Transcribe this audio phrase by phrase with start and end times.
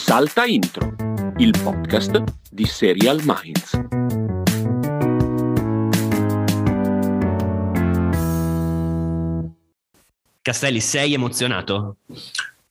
[0.00, 0.94] Salta Intro,
[1.38, 3.72] il podcast di Serial Minds.
[10.42, 11.96] Castelli, sei emozionato?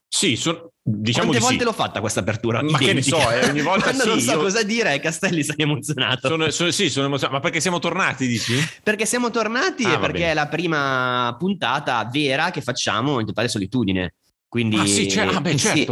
[0.07, 1.63] Sì, so, diciamo Quante di volte sì.
[1.65, 2.63] l'ho fatta questa apertura?
[2.63, 3.19] Ma che ne Identica.
[3.19, 6.27] so, eh, ogni volta Quando sì, non so io- cosa dire, Castelli, sei emozionato.
[6.29, 7.37] Sono, sono- sì, sono emozionato.
[7.37, 8.53] Ma perché siamo tornati, dici?
[8.81, 10.31] Perché siamo tornati Ah, e perché bene.
[10.31, 14.13] è la prima puntata vera che facciamo in totale solitudine.
[14.47, 15.85] Quindi, ah, sì, cioè- ah, beh, sì.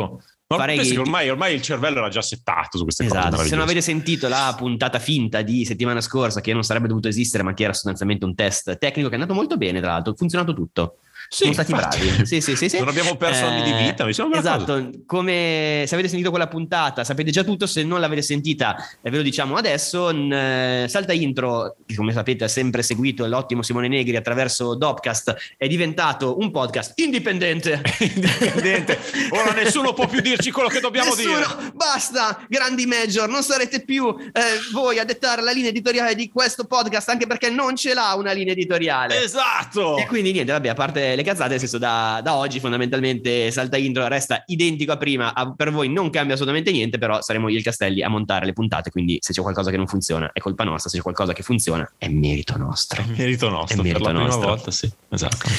[0.54, 3.20] Ma farei- che ormai, ormai il cervello era già settato su queste cose.
[3.20, 7.07] Esatto, se non avete sentito la puntata finta di settimana scorsa che non sarebbe dovuto
[7.07, 10.14] esistere ma che era sostanzialmente un test tecnico che è andato molto bene tra l'altro,
[10.14, 10.97] ha funzionato tutto.
[11.33, 11.97] Sì, Siamo stati infatti.
[11.97, 12.25] bravi.
[12.33, 12.78] Sì, sì, sì, sì.
[12.78, 14.37] Non abbiamo perso anni di Eh, vita, mi sembra.
[14.37, 19.10] Esatto, come se avete sentito quella puntata sapete già tutto, se non l'avete sentita eh,
[19.10, 23.64] ve lo diciamo adesso, n- eh, Salta Intro, che come sapete ha sempre seguito l'ottimo
[23.64, 27.82] Simone Negri attraverso Dopcast, è diventato un podcast indipendente.
[28.00, 29.00] Indipendente.
[29.32, 31.71] Ora nessuno può più dirci quello che dobbiamo Nessuno, dire.
[31.74, 36.65] basta, grandi major, non sarete più eh, voi a dettare la linea editoriale di questo
[36.65, 39.23] podcast, anche perché non ce l'ha una linea editoriale.
[39.23, 39.97] Esatto.
[39.97, 43.77] E quindi niente, vabbè, a parte le cazzate, nel senso da, da oggi fondamentalmente Salta
[43.77, 47.55] Intro resta identico a prima, a- per voi non cambia assolutamente niente, però saremo io
[47.55, 50.39] e il Castelli a montare le puntate, quindi se c'è qualcosa che non funziona è
[50.39, 53.02] colpa nostra, se c'è qualcosa che funziona è merito nostro.
[53.02, 53.81] È merito nostro.
[53.81, 54.47] È merito per la prima nostro.
[54.47, 54.91] volta, sì.
[55.09, 55.49] Esatto.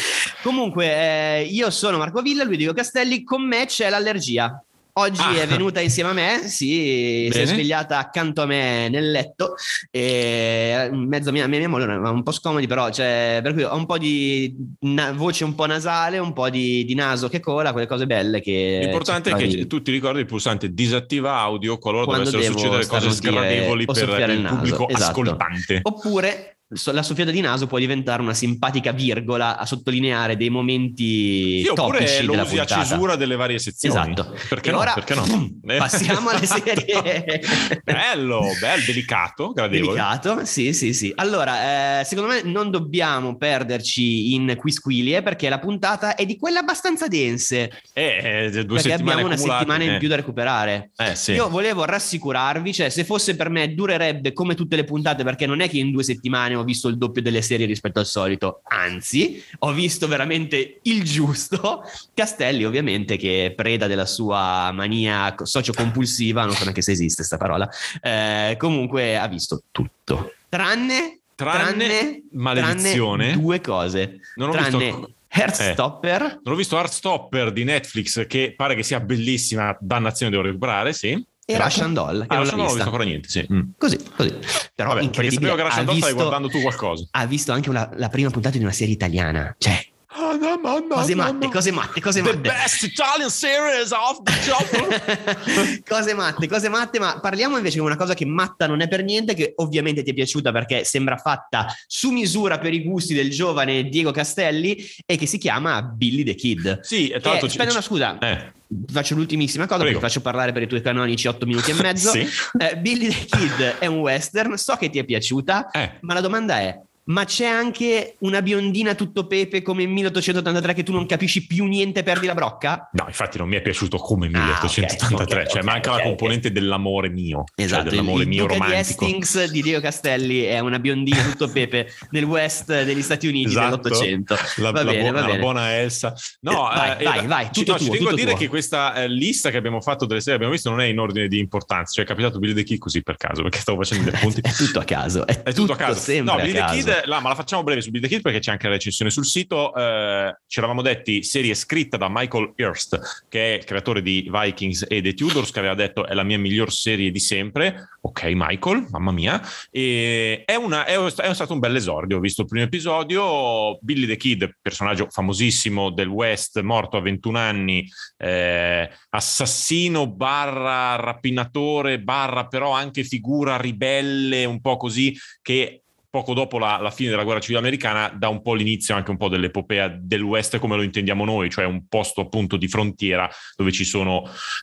[0.43, 4.63] Comunque, eh, io sono Marco Villa, lui Diego Castelli, con me c'è l'allergia.
[4.97, 5.43] Oggi Ah.
[5.43, 9.57] è venuta insieme a me, sì, si è svegliata accanto a me nel letto,
[9.91, 13.65] e in mezzo a mia, mia, mia moglie, un po' scomodi, però cioè, per cui
[13.65, 17.41] ho un po' di na- voce un po' nasale, un po' di, di naso che
[17.41, 18.79] cola, quelle cose belle che...
[18.83, 23.11] L'importante è che tu ti ricordi il pulsante disattiva audio qualora Quando dovessero succedere cose
[23.11, 25.05] starnutire sgradevoli per il il pubblico esatto.
[25.11, 25.81] ascoltante.
[25.83, 26.59] Oppure
[26.93, 32.23] la soffiata di naso può diventare una simpatica virgola a sottolineare dei momenti Sì, oppure
[32.23, 32.85] lo usi a puntata.
[32.85, 34.13] cesura delle varie sezioni.
[34.13, 34.37] Esatto.
[34.49, 34.79] Perché no?
[34.79, 35.23] ora Perché no?
[35.67, 35.77] Eh.
[35.77, 37.25] passiamo alle serie.
[37.83, 39.95] bello, bello, delicato, gradevole.
[39.95, 41.13] Delicato, sì, sì, sì.
[41.15, 46.59] Allora, eh, secondo me non dobbiamo perderci in quisquilie perché la puntata è di quelle
[46.59, 47.71] abbastanza dense.
[47.93, 49.99] Eh, eh, due perché abbiamo una settimana in eh.
[49.99, 50.91] più da recuperare.
[50.97, 51.33] Eh, sì.
[51.33, 55.61] Io volevo rassicurarvi, cioè se fosse per me durerebbe come tutte le puntate perché non
[55.61, 59.43] è che in due settimane ho visto il doppio delle serie rispetto al solito, anzi
[59.61, 61.83] ho visto veramente il giusto.
[62.15, 67.37] Castelli ovviamente che è preda della sua mania socio-compulsiva, non so neanche se esiste questa
[67.37, 67.69] parola,
[68.01, 70.33] eh, comunque ha visto tutto.
[70.49, 73.25] Tranne, Tranne maledizione.
[73.29, 74.21] tranne due cose.
[74.37, 76.21] Non ho tranne visto- Heartstopper.
[76.45, 81.21] Non ho visto Heartstopper di Netflix che pare che sia bellissima, dannazione devo recuperare, sì.
[81.47, 81.65] E Grazie.
[81.83, 82.75] Russian Doll, che Ah, non non, l'ha non ho vista.
[82.75, 83.47] visto ancora niente, sì.
[83.53, 83.61] Mm.
[83.77, 84.31] Così, così.
[84.31, 85.31] Però Vabbè, perché incredibile.
[85.51, 87.07] sapevo che Russian ha Doll stavi guardando tu qualcosa.
[87.11, 89.55] Ha visto anche una- la prima puntata di una serie italiana.
[89.59, 89.87] Cioè,
[90.17, 91.51] Oh, no, no, no, cose matte, no.
[91.51, 92.41] cose matte, cose The matte.
[92.49, 95.83] best Italian series of the job.
[95.89, 99.03] cose matte, cose matte, ma parliamo invece di una cosa che matta non è per
[99.03, 103.31] niente, che ovviamente ti è piaciuta perché sembra fatta su misura per i gusti del
[103.31, 106.81] giovane Diego Castelli e che si chiama Billy the Kid.
[106.83, 107.49] sì, e Che- tra l'altro...
[107.49, 108.53] aspetta una scusa, Eh,
[108.93, 109.99] faccio l'ultimissima cosa Prego.
[109.99, 112.11] perché faccio parlare per i tuoi canonici 8 minuti e mezzo.
[112.13, 112.25] sì.
[112.59, 116.21] Eh, Billy the Kid è un western, so che ti è piaciuta, Eh, ma la
[116.21, 121.07] domanda è: ma c'è anche una biondina tutto pepe come in 1883 che tu non
[121.07, 122.89] capisci più niente, perdi la brocca?
[122.93, 126.51] No, infatti non mi è piaciuto come Ah, 1883, ok, cioè ok, manca la componente
[126.53, 129.05] dell'amore mio, Esatto, cioè dell'amore il, il mio Duca romantico.
[129.05, 133.49] di Hastings di Diego Castelli è una biondina tutto pepe nel west degli Stati Uniti
[133.49, 133.65] Esatto.
[133.77, 134.35] dell'Ottocento.
[134.57, 136.15] La, Va la bene, buona, va la buona Elsa.
[136.41, 138.31] No, Eh, vai, eh, vai, vai, ci, tutto no, ci tuo, tengo a tutto dire
[138.31, 138.41] tuo.
[138.41, 141.29] che questa eh, lista che abbiamo fatto delle serie abbiamo visto non è in ordine
[141.29, 144.15] di importanza, cioè è capitato Billy the Kid così per caso, perché stavo facendo dei
[144.19, 144.41] appunti.
[144.41, 146.23] È tutto a caso, è, È tutto a caso.
[146.23, 146.73] No, Billy the caso.
[147.05, 149.25] Là, ma la facciamo breve su Billy the Kid perché c'è anche la recensione sul
[149.25, 149.75] sito.
[149.75, 154.87] Eh, ci eravamo detti serie scritta da Michael Hurst, che è il creatore di Vikings
[154.89, 157.91] e The Tudors, che aveva detto è la mia miglior serie di sempre.
[158.03, 159.41] Ok, Michael, mamma mia.
[159.71, 162.19] E è, una- è, è stato un bel esordio.
[162.19, 163.79] Ho visto il primo episodio.
[163.81, 167.89] Billy the Kid, personaggio famosissimo del West, morto a 21 anni,
[168.19, 175.84] eh, assassino barra rapinatore barra però anche figura ribelle un po' così che
[176.15, 179.17] poco dopo la, la fine della guerra civile americana dà un po' l'inizio anche un
[179.17, 183.73] po' dell'epopea del West come lo intendiamo noi, cioè un posto appunto di frontiera dove
[183.73, 184.23] ci sono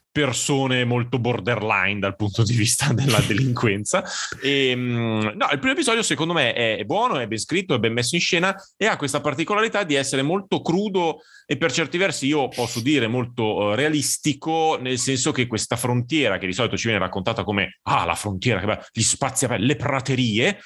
[0.10, 4.02] persone molto borderline dal punto di vista della delinquenza.
[4.42, 7.92] E, mm, no, il primo episodio secondo me è, buono, è ben scritto, è ben
[7.92, 12.28] messo in scena e ha questa particolarità di essere molto crudo e per certi versi
[12.28, 16.88] io posso dire molto eh, realistico, nel senso che questa frontiera che di solito ci
[16.88, 20.58] viene raccontata come ah, la frontiera, gli spazi aperti, le praterie.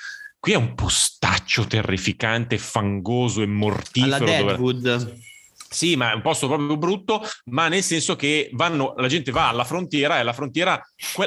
[0.45, 4.05] Qui è un postaccio terrificante, fangoso e mortifero.
[4.05, 5.17] Alla dove- Deadwood.
[5.67, 9.49] Sì, ma è un posto proprio brutto, ma nel senso che vanno, la gente va
[9.49, 10.79] alla frontiera e la frontiera,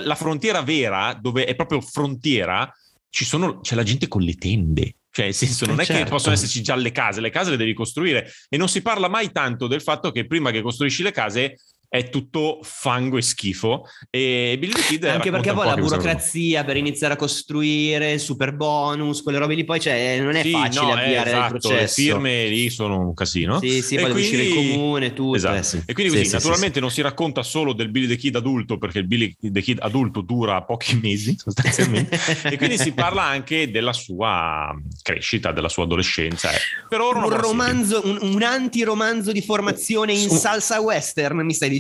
[0.04, 2.72] la frontiera vera, dove è proprio frontiera,
[3.10, 4.94] ci sono, c'è la gente con le tende.
[5.10, 6.10] Cioè, nel senso, non Eh, è che certo.
[6.10, 9.32] possono esserci già le case, le case le devi costruire e non si parla mai
[9.32, 11.56] tanto del fatto che prima che costruisci le case
[11.90, 13.84] è tutto fango e schifo.
[14.10, 18.54] E Billy the Kid Anche perché poi po' la burocrazia per iniziare a costruire, super
[18.54, 21.60] bonus, quelle robe lì, poi cioè, non è Sì, facile no, eh, avviare esatto, il
[21.60, 22.00] processo.
[22.00, 23.58] Le firme lì sono un casino.
[23.58, 25.36] Sì, sì, E poi deve uscire il quindi- comune, tutto.
[25.36, 25.56] Esatto.
[25.56, 25.82] eh, sì.
[25.86, 28.76] E quindi Sì, così, sì, naturalmente non si racconta solo del Billy the Kid adulto,
[28.76, 32.18] perché il Billy the Kid adulto dura pochi mesi sostanzialmente,
[32.50, 36.50] e quindi si parla anche della sua crescita, della sua adolescenza.
[36.52, 36.58] eh.
[36.88, 41.60] Per ora un romanzo, un, un anti-romanzo di formazione in Su- salsa western, mi stai
[41.60, 41.76] dicendo?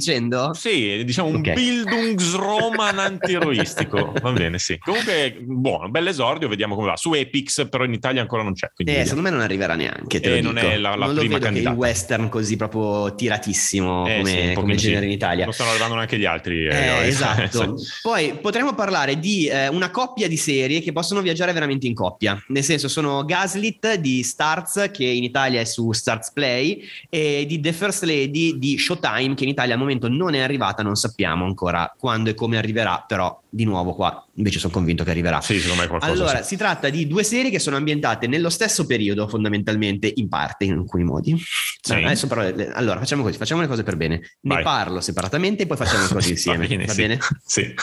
[0.54, 1.52] Sì, diciamo un Ok.
[1.52, 4.12] Bildungsroman antieroistico.
[4.20, 4.78] Va bene, sì.
[4.78, 6.96] Comunque, buono, bel esordio, vediamo come va.
[6.96, 8.70] Su Epix, però in Italia ancora non c'è.
[8.76, 10.20] Eh, secondo me non arriverà neanche.
[10.20, 10.66] Te Eh, non dico.
[10.68, 11.74] è la- la non prima candidata.
[11.74, 15.44] il western così proprio tiratissimo Eh, come, sì, un come genere in Italia.
[15.44, 16.66] Non stanno arrivando neanche gli altri.
[16.66, 17.74] eh, Eh, esatto.
[18.02, 22.42] Poi potremmo parlare di eh, una coppia di serie che possono viaggiare veramente in coppia.
[22.48, 27.60] Nel senso, sono Gaslit di Starz, che in Italia è su Starz Play, e di
[27.60, 31.44] The First Lady di Showtime, che in Italia al momento non è arrivata, non sappiamo
[31.44, 35.40] ancora quando e come arriverà, però di nuovo qua invece sono convinto che arriverà.
[35.40, 36.12] Sì, secondo me qualcosa.
[36.12, 36.48] Allora, sì.
[36.48, 40.72] si tratta di due serie che sono ambientate nello stesso periodo, fondamentalmente, in parte, in
[40.74, 41.36] alcuni modi.
[41.80, 41.92] Sì.
[41.92, 42.42] Adesso però,
[42.72, 44.20] allora, facciamo così, facciamo le cose per bene.
[44.42, 44.62] Ne Vai.
[44.62, 46.66] parlo separatamente e poi facciamo le cose insieme.
[46.66, 47.18] Va bene?
[47.44, 47.56] sì.
[47.68, 47.74] Sì.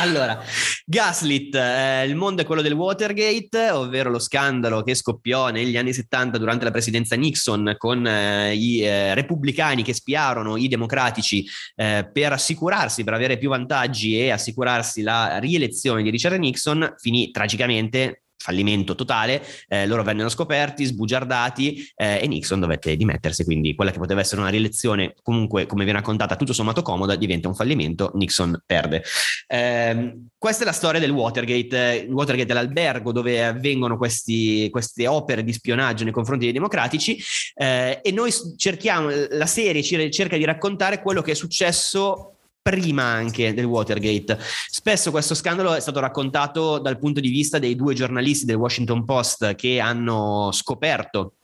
[0.00, 0.42] Allora,
[0.86, 5.92] Gaslit, eh, il mondo è quello del Watergate, ovvero lo scandalo che scoppiò negli anni
[5.92, 11.44] 70 durante la presidenza Nixon con eh, i eh, repubblicani che spiarono i democratici
[11.76, 17.30] eh, per assicurarsi, per avere più vantaggi e assicurarsi la rielezione di Richard Nixon, finì
[17.30, 18.24] tragicamente.
[18.40, 23.42] Fallimento totale, eh, loro vennero scoperti, sbugiardati eh, e Nixon dovette dimettersi.
[23.42, 27.48] Quindi, quella che poteva essere una rielezione, comunque, come viene raccontata, tutto sommato comoda, diventa
[27.48, 28.12] un fallimento.
[28.14, 29.02] Nixon perde.
[29.48, 32.04] Ehm, questa è la storia del Watergate.
[32.06, 37.20] Il Watergate è l'albergo dove avvengono questi- queste opere di spionaggio nei confronti dei democratici
[37.56, 43.54] eh, e noi cerchiamo, la serie cerca di raccontare quello che è successo prima anche
[43.54, 44.38] del Watergate.
[44.40, 49.04] Spesso questo scandalo è stato raccontato dal punto di vista dei due giornalisti del Washington
[49.04, 51.37] Post che hanno scoperto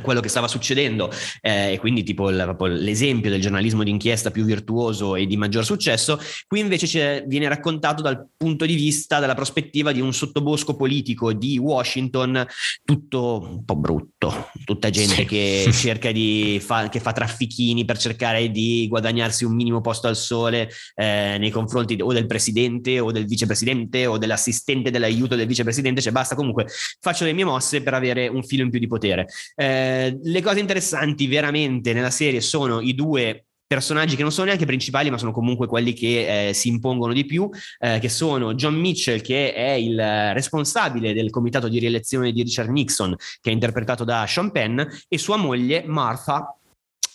[0.00, 1.10] quello che stava succedendo.
[1.40, 6.18] Eh, e quindi tipo il- l'esempio del giornalismo d'inchiesta più virtuoso e di maggior successo
[6.46, 11.58] qui invece viene raccontato dal punto di vista dalla prospettiva di un sottobosco politico di
[11.58, 12.46] Washington
[12.84, 14.48] tutto un po' brutto.
[14.64, 15.24] Tutta gente Sì.
[15.24, 20.16] che cerca di fa, che fa traffichini per cercare di guadagnarsi un minimo posto al
[20.16, 26.00] sole eh, nei confronti o del presidente o del vicepresidente o dell'assistente dell'aiuto del vicepresidente
[26.00, 26.34] cioè basta.
[26.34, 26.66] Comunque
[27.00, 29.26] faccio le mie mosse per avere un filo in più di potere.
[29.54, 29.79] Eh,
[30.22, 35.10] le cose interessanti veramente nella serie sono i due personaggi che non sono neanche principali,
[35.10, 37.48] ma sono comunque quelli che eh, si impongono di più,
[37.78, 42.42] eh, che sono John Mitchell, che è il eh, responsabile del comitato di rielezione di
[42.42, 46.59] Richard Nixon, che è interpretato da Sean Penn, e sua moglie Martha.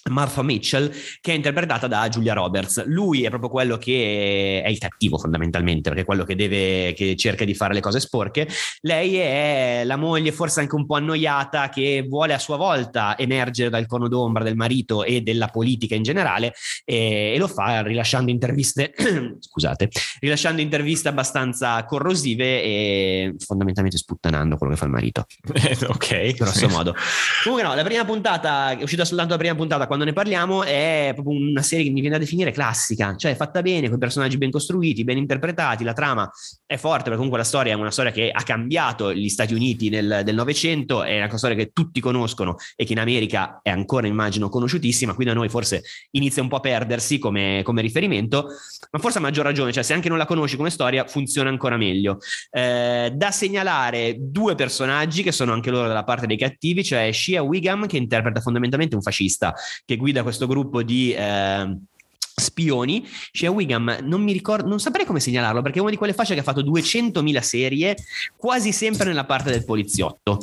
[0.10, 2.86] Martha Mitchell, che è interpretata da Julia Roberts.
[2.86, 7.16] Lui è proprio quello che è il cattivo, fondamentalmente, perché è quello che deve, che
[7.16, 8.48] cerca di fare le cose sporche.
[8.82, 13.70] Lei è la moglie, forse anche un po' annoiata, che vuole a sua volta emergere
[13.70, 16.54] dal cono d'ombra del marito e della politica in generale,
[16.84, 18.94] e, e lo fa rilasciando interviste,
[19.40, 25.26] scusate, rilasciando interviste abbastanza corrosive e fondamentalmente sputtanando quello che fa il marito
[25.88, 26.36] ok.
[26.36, 26.96] grosso modo.
[27.44, 31.12] Comunque, no, la prima puntata, è uscita soltanto la prima puntata, quando ne parliamo, è
[31.14, 34.52] proprio una serie che mi viene da definire classica, cioè fatta bene, con personaggi ben
[34.52, 36.30] costruiti, ben interpretati, la trama
[36.66, 39.88] è forte, perché comunque la storia è una storia che ha cambiato gli Stati Uniti
[39.88, 44.50] nel, Novecento, è una storia che tutti conoscono e che in America è ancora, immagino,
[44.50, 48.50] conosciutissima, qui da noi forse inizia un po' a perdersi come, come riferimento,
[48.92, 51.78] ma forse a maggior ragione, cioè se anche non la conosci come storia, funziona ancora
[51.78, 52.18] meglio.
[52.52, 57.42] Eh, da segnalare due personaggi che sono anche loro dalla parte dei cattivi, cioè Shia
[57.42, 59.54] Wiggum che interpreta fondamentalmente un fascista
[59.86, 61.78] che guida questo gruppo di eh,
[62.20, 63.08] spioni.
[63.32, 66.34] Shia Wiggum non mi ricordo, non saprei come segnalarlo perché è una di quelle facce
[66.34, 67.96] che ha fatto 200.000 serie,
[68.36, 70.40] quasi sempre nella parte del poliziotto.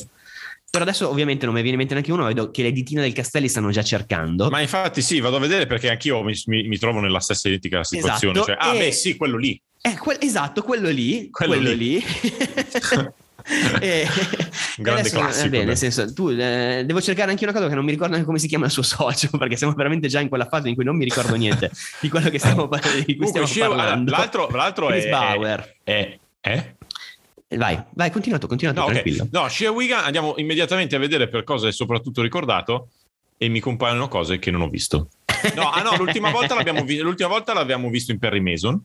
[0.71, 3.13] Però adesso ovviamente non mi viene in mente neanche uno, vedo che le ditine del
[3.13, 4.49] Castelli stanno già cercando.
[4.49, 7.85] Ma infatti sì, vado a vedere perché anch'io mi, mi- mi trovo nella stessa identica
[7.85, 8.39] situazione.
[8.41, 9.61] Esatto, Cioè, ah, beh, sì, quello lì.
[9.83, 11.29] Eh, quel- esatto, quello lì.
[11.31, 11.77] Quello Quello, lì.
[11.77, 12.03] lì.
[13.81, 14.07] E-
[14.79, 15.69] Un grande adesso, classico, eh, bene, beh.
[15.69, 18.39] nel senso, tu, eh, devo cercare anche una cosa che non mi ricordo neanche come
[18.39, 20.97] si chiama il suo socio, perché siamo veramente già in quella fase in cui non
[20.97, 21.71] mi ricordo niente
[22.01, 24.11] di quello che stiamo, di cui Comunque, stiamo Shia- parlando.
[24.11, 25.77] l'altro, l'altro Chris è, Bauer.
[25.83, 26.75] è, è-
[27.55, 29.29] Vai, vai, continua tu, continua tu, No, tranquillo.
[29.31, 32.89] No, Shea Wigan andiamo immediatamente a vedere per cosa è soprattutto ricordato.
[33.37, 35.09] e mi compaiono cose che non ho visto.
[35.55, 38.81] No, ah no, l'ultima volta, l'abbiamo vi- l'ultima volta l'abbiamo visto in Perry Mason.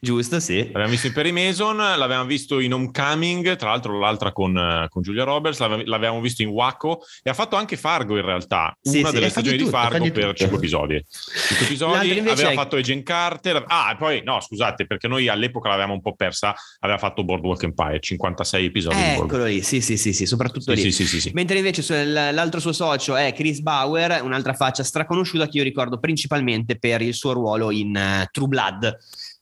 [0.00, 0.64] Giusto, sì.
[0.66, 5.02] L'abbiamo visto in Perry Mason, l'avevamo visto in Homecoming, tra l'altro l'altra con, eh, con
[5.02, 9.08] Giulia Roberts, l'avevamo visto in Waco e ha fatto anche Fargo in realtà, Sì, una
[9.08, 10.34] sì, delle stagioni di tutto, Fargo per.
[10.34, 11.04] 5 episodi.
[11.48, 15.68] 5 episodi, aveva è- fatto Agent Carter, ah e poi no scusate perché noi all'epoca
[15.68, 19.32] l'avevamo un po' persa, aveva fatto Boardwalk Empire, 56 episodi di Boardwalk.
[19.32, 20.92] Eccolo lì, sì, sì, sì, sì, soprattutto Sì, lì.
[20.92, 21.30] sì, sì, sì, sì.
[21.34, 26.78] Mentre invece l'altro suo socio è Chris Bauer, un'altra faccia straconosciuta che io ricordo principalmente
[26.78, 28.96] per il suo ruolo in eh, True Blood.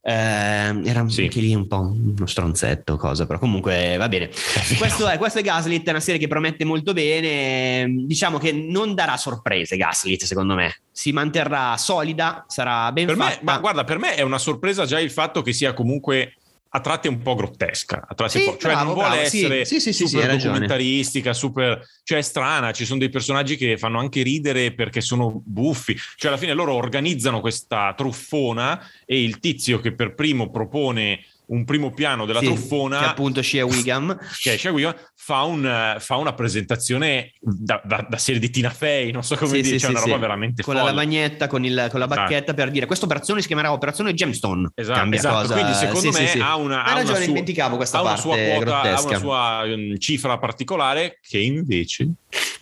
[0.08, 1.22] Eh, era Sì.
[1.24, 4.30] anche lì un po' uno stronzetto, cosa, però comunque va bene.
[4.78, 7.86] Questo è, questo è Gaslit, è una serie che promette molto bene.
[8.06, 10.76] Diciamo che non darà sorprese Gaslit, secondo me.
[10.92, 13.40] Si manterrà solida, sarà ben Per me, fatta.
[13.42, 16.34] ma guarda, per me è una sorpresa già il fatto che sia comunque
[16.76, 19.64] a tratti un po' grottesca, a tratti Sì, po', cioè bravo, non vuole bravo, essere
[19.64, 23.98] Sì, sì, sì, super documentaristica, super, cioè è strana, ci sono dei personaggi che fanno
[23.98, 29.80] anche ridere perché sono buffi, cioè alla fine loro organizzano questa truffona e il tizio
[29.80, 34.16] che per primo propone un primo piano della Sì, truffona che appunto Shea Wiggum.
[34.42, 39.12] che Shea Wiggum, fa, un, fa una presentazione da, da- da serie di Tina Fey,
[39.12, 40.92] non so come Sì, dire, sì, cioè sì, una roba veramente con la folle.
[40.92, 44.70] lavagnetta, con, il- con la bacchetta per dire questa operazione si chiamerà operazione Gemstone.
[44.74, 45.40] Esatto, Cambia esatto.
[45.42, 45.54] cosa.
[45.54, 49.00] quindi secondo me ha una, ha ragione, una dimenticavo questa ha una sua quota, ha
[49.02, 52.08] una sua um, cifra particolare che invece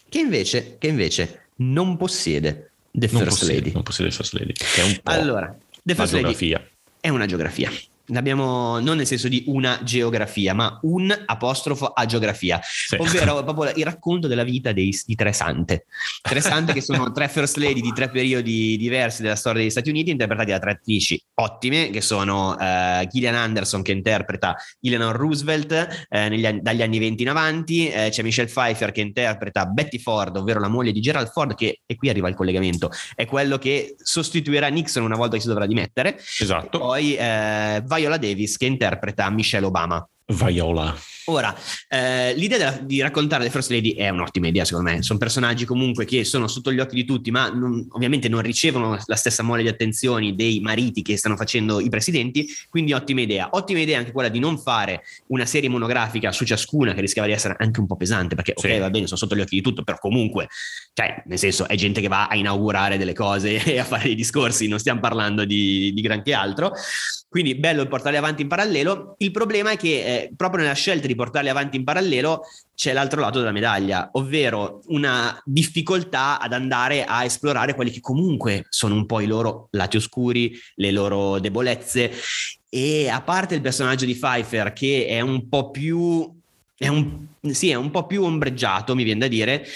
[0.09, 3.73] Che invece, che invece non possiede The non First possiede, Lady.
[3.73, 5.47] non possiede First Lady, che è un po' Allora,
[5.83, 6.69] The la First Lady geografia.
[7.00, 7.73] è una geografia.
[8.08, 12.96] L'abbiamo non nel senso di una geografia, ma un apostrofo a geografia, Sì.
[12.99, 15.87] ovvero proprio il racconto della vita dei, di tre sante.
[16.20, 19.90] Tre sante che sono tre first lady di tre periodi diversi della storia degli Stati
[19.90, 26.06] Uniti, interpretati da tre attrici ottime, che sono eh, Gillian Anderson che interpreta Eleanor Roosevelt
[26.08, 30.37] eh, negli dagli anni 20 in avanti, eh, c'è Michelle Pfeiffer che interpreta Betty Ford,
[30.37, 33.96] ovvero la moglie di Gerald Ford, che, e qui arriva il collegamento, è quello che
[33.99, 36.18] sostituirà Nixon una volta che si dovrà dimettere.
[36.38, 36.78] Esatto.
[36.78, 40.06] Poi eh, Viola Davis che interpreta Michelle Obama.
[40.26, 40.94] Viola.
[41.26, 41.57] Ora,
[41.88, 45.02] eh, l'idea della- di raccontare le First Lady è un'ottima idea, secondo me.
[45.02, 48.99] Sono personaggi comunque che sono sotto gli occhi di tutti, ma non- ovviamente non ricevono
[49.07, 52.47] la stessa mole di attenzioni dei mariti che stanno facendo i presidenti.
[52.69, 53.49] Quindi, ottima idea.
[53.52, 57.35] Ottima idea anche quella di non fare una serie monografica su ciascuna, che rischiava di
[57.35, 58.78] essere anche un po' pesante, perché, ok, Sì.
[58.78, 60.49] va bene, sono sotto gli occhi di tutto, però comunque,
[60.93, 64.14] cioè, nel senso, è gente che va a inaugurare delle cose e a fare dei
[64.14, 66.73] discorsi, non stiamo parlando di, di granché altro.
[67.28, 69.16] Quindi bello portarli avanti in parallelo.
[69.19, 72.42] Il problema è che eh, proprio nella scelta di portarli avanti in parallelo
[72.75, 78.66] c'è l'altro lato della medaglia, ovvero una difficoltà ad andare a esplorare quelli che comunque
[78.68, 82.11] sono un po' i loro lati oscuri, le loro debolezze.
[82.68, 86.33] E a parte il personaggio di Pfeiffer che è un po' più
[86.76, 89.66] è un, sì, è un po' più ombreggiato, mi viene da dire.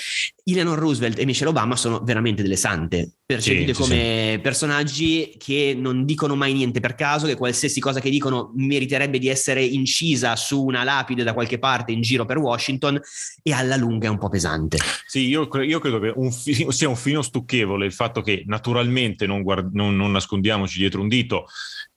[0.44, 5.76] Eleanor Roosevelt e Michelle Obama sono veramente delle sante, percepite Sì, sì, come personaggi che
[5.78, 10.36] non dicono mai niente per caso, che qualsiasi cosa che dicono meriterebbe di essere incisa
[10.36, 12.98] su una lapide da qualche parte in giro per Washington
[13.42, 14.78] e alla lunga è un po' pesante.
[15.06, 19.26] Sì, io, io credo che un fi- sia un fino stucchevole il fatto che naturalmente
[19.26, 21.44] non, guard- non- non nascondiamoci dietro un dito,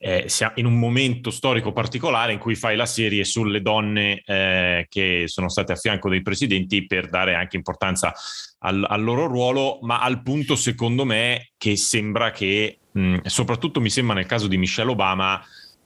[0.04, 5.26] eh, in un momento storico particolare in cui fai la serie sulle donne eh, che
[5.28, 8.12] sono state a fianco dei presidenti per dare anche importanza
[8.60, 13.92] al, al loro ruolo, ma al punto secondo me che sembra che, mh, soprattutto mi
[13.92, 15.40] sembra nel caso di Michelle Obama,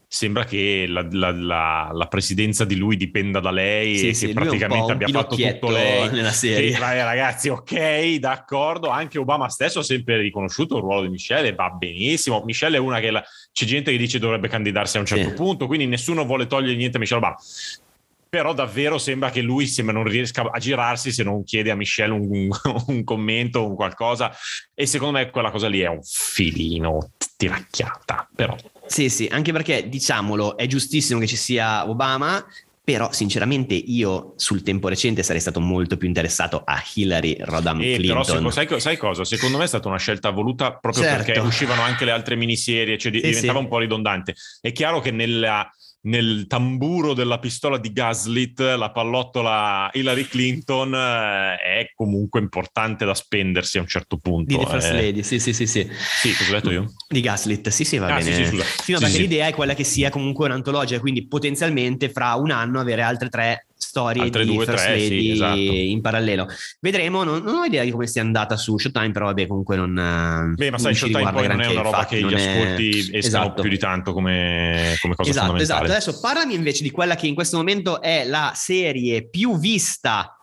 [0.07, 4.27] sembra che la, la- la- la presidenza di lui dipenda da lei Sì, e sì,
[4.27, 6.09] che praticamente abbia fatto tutto lei.
[6.11, 6.71] nella serie.
[6.71, 8.89] Che, vai, ragazzi, ok, d'accordo.
[8.89, 12.41] Anche Obama stesso ha sempre riconosciuto il ruolo di Michelle, va benissimo.
[12.45, 13.11] Michelle è una che
[13.51, 15.33] c'è gente che dice dovrebbe candidarsi a un certo Sì.
[15.35, 17.37] punto, quindi nessuno vuole togliere niente a Michelle Obama.
[18.27, 22.11] Però davvero sembra che lui sembra non riesca a girarsi se non chiede a Michelle
[22.11, 22.49] un,
[22.87, 24.35] un commento, un qualcosa.
[24.73, 28.27] E secondo me quella cosa lì è un filino tiracchiata.
[28.35, 28.53] Però
[28.87, 32.45] Sì, sì, anche perché diciamolo, è giustissimo che ci sia Obama,
[32.83, 37.97] però sinceramente io sul tempo recente sarei stato molto più interessato a Hillary Rodham Eh,
[37.99, 38.51] però Clinton.
[38.51, 39.23] seco- sai, sai cosa?
[39.25, 41.23] Secondo me è stata una scelta voluta proprio Certo.
[41.23, 43.63] perché uscivano anche le altre miniserie, cioè Sì, diventava sì.
[43.63, 44.35] un po' ridondante.
[44.61, 45.67] È chiaro che nella-
[46.05, 53.13] nel tamburo della pistola di Gaslit la pallottola Hillary Clinton eh, è comunque importante da
[53.13, 54.55] spendersi a un certo punto.
[54.55, 54.93] Di The First eh.
[54.93, 55.87] Lady, sì, sì, sì, sì.
[56.21, 56.93] Sì, cosa ho detto io?
[57.07, 58.45] Di Gaslit, sì, sì, va Ah, bene.
[58.45, 58.63] sì, sì.
[58.83, 62.79] Sì, no, perché l'idea è quella che sia comunque un'antologia, quindi potenzialmente fra un anno
[62.79, 65.59] avere altre tre storie Altre di due, First tre, sì, esatto.
[65.59, 66.47] in parallelo.
[66.79, 70.53] Vedremo, non, non ho idea di come sia andata su Showtime, però vabbè, comunque non
[70.55, 73.17] Beh, ma sai, Showtime poi non è una roba che gli non è- ascolti escano
[73.17, 73.61] Esatto.
[73.61, 75.57] più di tanto come, come cosa Esatto, esatto.
[75.57, 75.85] fondamentale.
[75.91, 80.35] Adesso parlami invece di quella che in questo momento è la serie più vista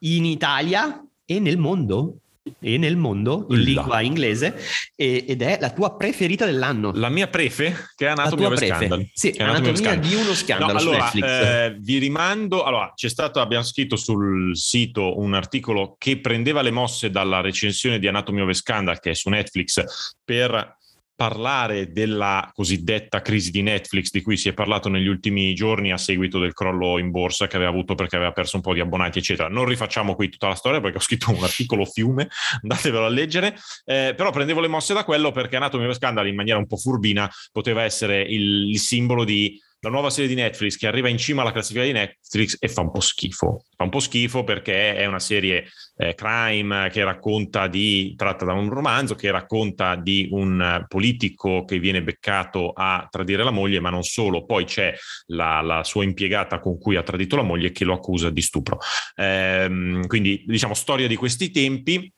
[0.00, 2.18] in Italia e nel mondo.
[2.60, 4.54] E nel mondo in lingua inglese
[4.94, 6.92] e- ed è la tua preferita dell'anno.
[6.94, 8.62] La mia prefe, che è Anatomy of.
[8.62, 9.10] Scandal.
[9.12, 10.08] Sì, è Anatomy of Scandal.
[10.08, 12.64] di uno scandalo No, allora, eh, vi rimando.
[12.64, 17.98] Allora, c'è stato, abbiamo scritto sul sito un articolo che prendeva le mosse dalla recensione
[17.98, 19.82] di Anatomy of Scandal, che è su Netflix,
[20.22, 20.76] per
[21.16, 25.96] parlare della cosiddetta crisi di Netflix di cui si è parlato negli ultimi giorni a
[25.96, 29.18] seguito del crollo in borsa che aveva avuto perché aveva perso un po' di abbonati
[29.18, 29.48] eccetera.
[29.48, 32.28] Non rifacciamo qui tutta la storia perché ho scritto un articolo fiume
[32.62, 33.56] andatevelo a leggere.
[33.84, 36.76] Eh, però prendevo le mosse da quello perché Anatomy of Scandal in maniera un po'
[36.76, 41.18] furbina poteva essere il, il simbolo di la nuova serie di Netflix che arriva in
[41.18, 43.64] cima alla classifica di Netflix e fa un po' schifo.
[43.76, 45.66] Fa un po' schifo perché è una serie
[45.98, 51.64] eh, crime che racconta di, tratta da un romanzo che racconta di un eh, politico
[51.66, 54.94] che viene beccato a tradire la moglie, ma non solo, poi c'è
[55.26, 58.78] la, la sua impiegata con cui ha tradito la moglie che lo accusa di stupro.
[59.16, 62.10] Ehm, quindi diciamo storia di questi tempi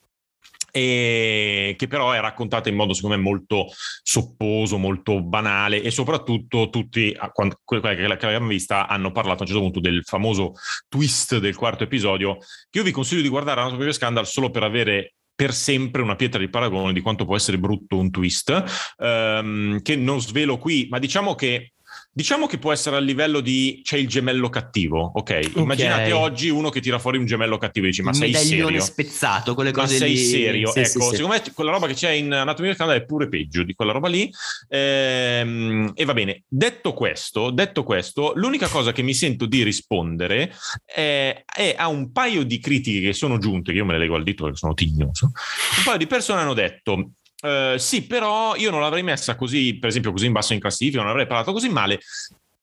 [0.77, 3.69] e che però è raccontata in modo secondo me molto
[4.03, 9.41] sopposo, molto banale e soprattutto tutti, a- quando- quelli che l'abbiamo vista, hanno parlato a
[9.43, 10.53] un certo punto del famoso
[10.89, 12.37] twist del quarto episodio
[12.69, 16.03] che io vi consiglio di guardare Anatomy of a Scandal solo per avere per sempre
[16.03, 20.59] una pietra di paragone di quanto può essere brutto un twist, ehm, che non svelo
[20.59, 21.73] qui, ma diciamo che
[22.17, 25.51] Diciamo che può essere a livello di c'è il gemello cattivo, ok?
[25.57, 28.81] Immaginate oggi uno che tira fuori un gemello cattivo e dici ma il sei serio?
[28.81, 30.17] spezzato, quelle Ma cose sei lì.
[30.17, 30.71] serio?
[30.71, 31.17] Sì, ecco, sì, sì.
[31.17, 33.93] secondo me quella roba che c'è in Anatomia del Canada è pure peggio di quella
[33.93, 34.33] roba lì.
[34.69, 36.45] Ehm, e va bene.
[36.49, 40.55] Detto questo, detto questo, l'unica cosa che mi sento di rispondere
[40.87, 44.15] è, è a un paio di critiche che sono giunte, che io me le leggo
[44.15, 45.27] al dito perché sono tignoso.
[45.27, 47.11] Un paio di persone hanno detto.
[47.43, 51.01] "Eh, sì, però io non l'avrei messa così, per esempio, così in basso in classifica,
[51.01, 52.01] non avrei parlato così male,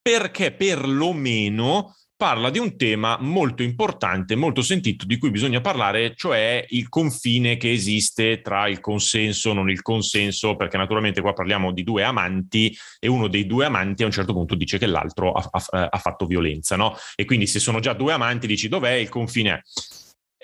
[0.00, 6.64] perché perlomeno parla di un tema molto importante, molto sentito, di cui bisogna parlare, cioè
[6.70, 11.82] il confine che esiste tra il consenso, non il consenso, perché naturalmente qua parliamo di
[11.82, 15.48] due amanti e uno dei due amanti a un certo punto dice che l'altro ha,
[15.50, 16.96] ha- ha fatto violenza, no?
[17.16, 19.62] E quindi se sono già due amanti dici dov'è il confine?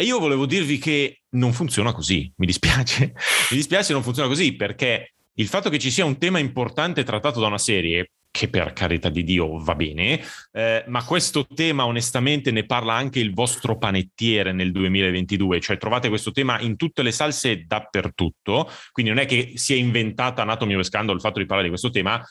[0.00, 3.12] E io volevo dirvi che non funziona così, mi dispiace,
[3.52, 7.38] mi dispiace non funziona così perché il fatto che ci sia un tema importante trattato
[7.38, 10.18] da una serie che per carità di Dio va bene,
[10.52, 16.08] eh, ma questo tema onestamente ne parla anche il vostro panettiere nel 2022, cioè trovate
[16.08, 20.76] questo tema in tutte le salse dappertutto, quindi non è che si è inventata Anatomy
[20.76, 22.24] of Scandal il fatto di parlare di questo tema,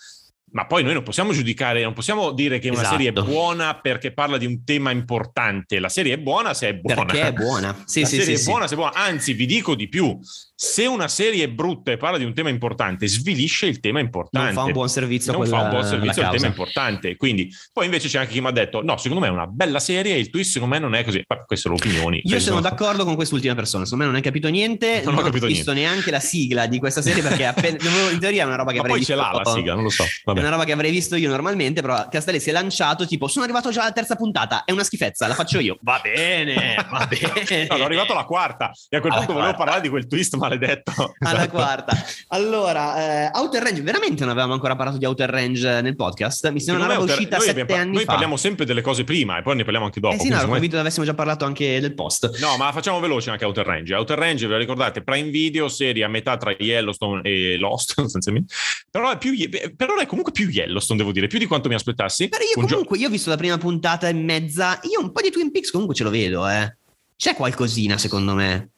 [0.52, 2.96] ma poi noi non possiamo giudicare, non possiamo dire che una Esatto.
[2.96, 6.74] serie è buona perché parla di un tema importante, la serie è buona se è
[6.76, 7.06] buona.
[7.06, 7.76] Perché è buona.
[7.86, 10.18] Sì, la sì, serie sì, è buona se è buona, anzi vi dico di più,
[10.62, 14.48] se una serie è brutta e parla di un tema importante, svilisce il tema importante.
[14.48, 17.16] Non fa un buon servizio Non fa quella- un buon servizio al tema importante.
[17.16, 19.80] Quindi, poi invece c'è anche chi mi ha detto: no, secondo me è una bella
[19.80, 21.24] serie e il twist secondo me non è così.
[21.26, 22.20] Ma queste sono opinioni.
[22.26, 25.46] Io sono d'accordo con quest'ultima persona, secondo me non hai capito niente, Non ho capito
[25.46, 27.78] visto neanche la sigla di questa serie perché appena-
[28.12, 29.84] in teoria è una roba che Ma avrei poi ce visto l'ha la sigla, non
[29.84, 30.04] lo so.
[30.04, 30.40] È Vabbè.
[30.42, 33.72] una roba che avrei visto io normalmente, però Castelli si è lanciato tipo sono arrivato
[33.72, 35.78] già alla terza puntata, è una schifezza, la faccio io.
[35.84, 37.62] Va bene, va bene.
[37.70, 39.58] No, sono arrivato alla quarta e a quel Alla punto volevo quarta.
[39.58, 40.92] parlare di quel twist maledetto.
[41.20, 41.50] alla Esatto.
[41.50, 41.98] quarta.
[42.30, 46.50] Allora, eh, Outer Range, veramente non avevamo ancora parlato di Outer Range nel podcast?
[46.52, 48.12] Mi sembra una roba uscita noi sette abbiamo- anni Noi fa.
[48.12, 50.16] parliamo sempre delle cose prima e poi ne parliamo anche dopo.
[50.16, 52.38] eh sì, no, ero convinto che avessimo già parlato anche del post.
[52.40, 53.94] No, ma facciamo veloce anche Outer Range.
[53.94, 55.04] Outer Range, ve la ricordate?
[55.04, 58.54] Prime Video, serie a metà tra Yellowstone e Lost, sostanzialmente.
[58.90, 59.34] Però è, più,
[59.76, 62.28] però è comunque più Yellowstone, devo dire, più di quanto mi aspettassi.
[62.30, 65.12] Però io Un gio- comunque, io ho visto la prima puntata e mezza, io un
[65.12, 66.76] po' di Twin Peaks comunque ce lo vedo, eh.
[67.16, 68.70] C'è qualcosina secondo me.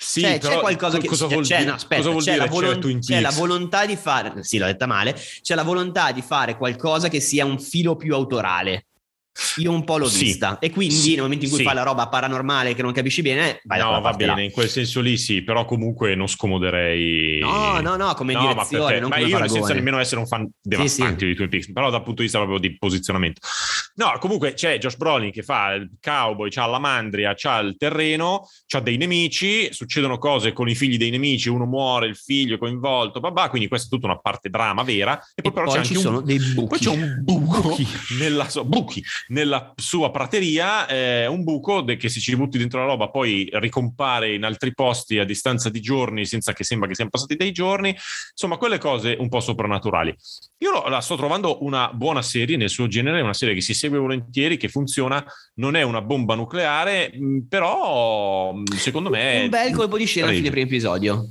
[0.00, 2.44] Sì, Cioè, c'è qualcosa che cosa vuol c'è, dire, no, aspetta, cosa vuol c'è, dire
[2.44, 6.22] la volon- c'è la volontà di fare, sì, l'ho detta male, c'è la volontà di
[6.22, 8.87] fare qualcosa che sia un filo più autorale.
[9.58, 10.24] Io un po' l'ho Sì.
[10.24, 11.10] vista e quindi Sì.
[11.14, 11.64] nel momento in cui Sì.
[11.64, 14.34] fai la roba paranormale che non capisci bene, vai da no, va parte là.
[14.34, 17.38] bene, in quel senso lì sì, però comunque non scomoderei.
[17.40, 19.00] No, no, no, come No, ma direzione, perché?
[19.00, 19.48] non Ma io paragone.
[19.58, 22.58] senza nemmeno essere un fan devastante di Twin Peaks, però dal punto di vista proprio
[22.58, 23.40] di posizionamento.
[23.94, 28.46] No, comunque c'è Josh Brolin che fa il cowboy, c'ha la mandria, c'ha il terreno,
[28.66, 32.58] c'ha dei nemici, succedono cose con i figli dei nemici, uno muore, il figlio è
[32.58, 35.18] coinvolto, babà, quindi questa è tutta una parte drama vera.
[35.34, 36.78] E poi E però poi c'è ci anche sono un, dei poi buchi.
[36.78, 37.76] c'è un buco
[38.18, 42.80] nella, sua- buchi, nella sua prateria, eh, un buco de- che se ci butti dentro
[42.80, 46.94] la roba poi ricompare in altri posti a distanza di giorni senza che sembra che
[46.94, 47.94] siano passati dei giorni.
[48.30, 50.14] Insomma, quelle cose un po' soprannaturali.
[50.58, 53.98] Io la sto trovando una buona serie nel suo genere, una serie che si segue
[53.98, 57.12] volentieri, che funziona, non è una bomba nucleare,
[57.48, 59.42] però secondo me...
[59.42, 61.28] un bel colpo di scena fine primo episodio.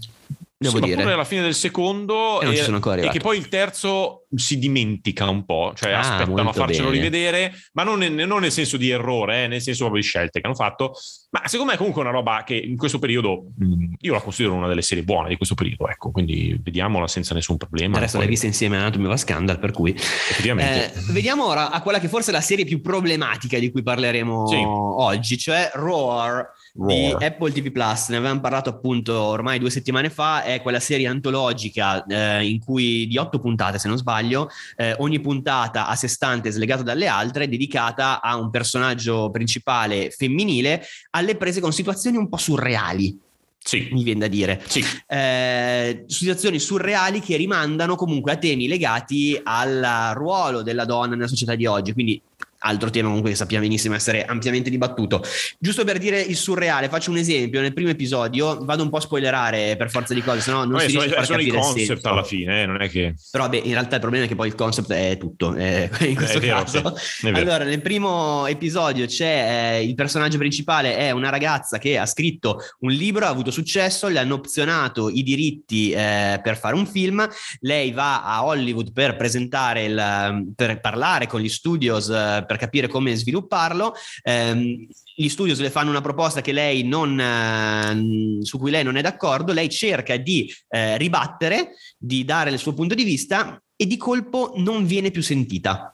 [0.60, 1.04] Devo sì, dire.
[1.14, 5.72] alla fine del secondo E e, e che poi il terzo si dimentica un po',
[5.76, 6.98] cioè Ah, aspettano a farcelo bene.
[7.00, 10.40] rivedere, ma non, nel- non nel senso di errore, eh, nel senso proprio di scelte
[10.42, 10.94] che hanno fatto.
[11.30, 13.50] Ma secondo me è comunque una roba che in questo periodo
[14.00, 17.58] io la considero una delle serie buone di questo periodo, ecco, quindi vediamola senza nessun
[17.58, 18.00] problema.
[18.00, 19.92] Resto Poi, l'hai vista insieme a Anatomy of a Scandal, per cui...
[19.92, 20.92] Effettivamente.
[20.92, 24.48] Eh, vediamo ora a quella che forse è la serie più problematica di cui parleremo
[24.48, 24.56] Sì.
[24.66, 26.52] oggi, cioè Roar.
[26.80, 27.16] Di.
[27.20, 32.06] Apple TV Plus, ne avevamo parlato appunto ormai due settimane fa, è quella serie antologica
[32.06, 36.52] eh, in cui di otto puntate se non sbaglio, eh, ogni puntata a sé stante
[36.52, 42.38] slegata dalle altre, dedicata a un personaggio principale femminile alle prese con situazioni un po'
[42.38, 43.18] surreali,
[43.58, 44.84] Sì, mi viene da dire sì.
[45.08, 51.56] eh, situazioni surreali che rimandano comunque a temi legati al ruolo della donna nella società
[51.56, 51.94] di oggi.
[51.94, 52.22] Quindi
[52.60, 55.24] altro tema comunque che sappiamo benissimo essere ampiamente dibattuto.
[55.60, 59.02] Giusto per dire il surreale, faccio un esempio, nel primo episodio vado un po' a
[59.02, 61.58] spoilerare per forza di cose, sennò non Vabbè, si sono, riesce a far sono capire
[61.58, 63.16] il concept alla fine, eh, non è che...
[63.32, 66.16] Però beh, in realtà il problema è che poi il concept è tutto, eh, in
[66.16, 66.96] questo vero, caso.
[66.98, 67.28] sì.
[67.28, 72.60] Allora, nel primo episodio c'è eh, il personaggio principale, è una ragazza che ha scritto
[72.80, 77.28] un libro, ha avuto successo, le hanno opzionato i diritti eh, per fare un film,
[77.62, 82.88] lei va a Hollywood per presentare, il, per parlare con gli studios, eh, per capire
[82.88, 83.94] come svilupparlo.
[84.24, 88.96] Ehm, gli studios le fanno una proposta che lei non, eh, su cui lei non
[88.96, 93.86] è d'accordo, lei cerca di eh, ribattere, di dare il suo punto di vista e
[93.86, 95.94] di colpo non viene più sentita.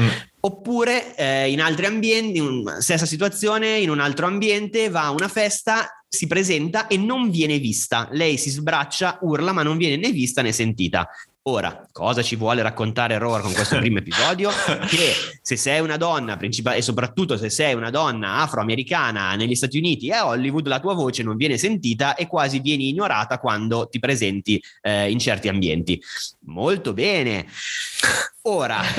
[0.00, 0.08] Mm.
[0.40, 5.28] Oppure eh, in altri ambienti, un- stessa situazione, in un altro ambiente, va a una
[5.28, 8.08] festa, si presenta e non viene vista.
[8.10, 11.08] Lei si sbraccia, urla, ma non viene né vista né sentita.
[11.44, 14.50] Ora, cosa ci vuole raccontare Roar con questo primo episodio?
[14.88, 19.78] Che se sei una donna, principal- e soprattutto se sei una donna afroamericana negli Stati
[19.78, 23.88] Uniti e a Hollywood, la tua voce non viene sentita e quasi vieni ignorata quando
[23.88, 26.00] ti presenti eh, in certi ambienti.
[26.42, 27.46] Molto bene.
[28.42, 28.80] Ora,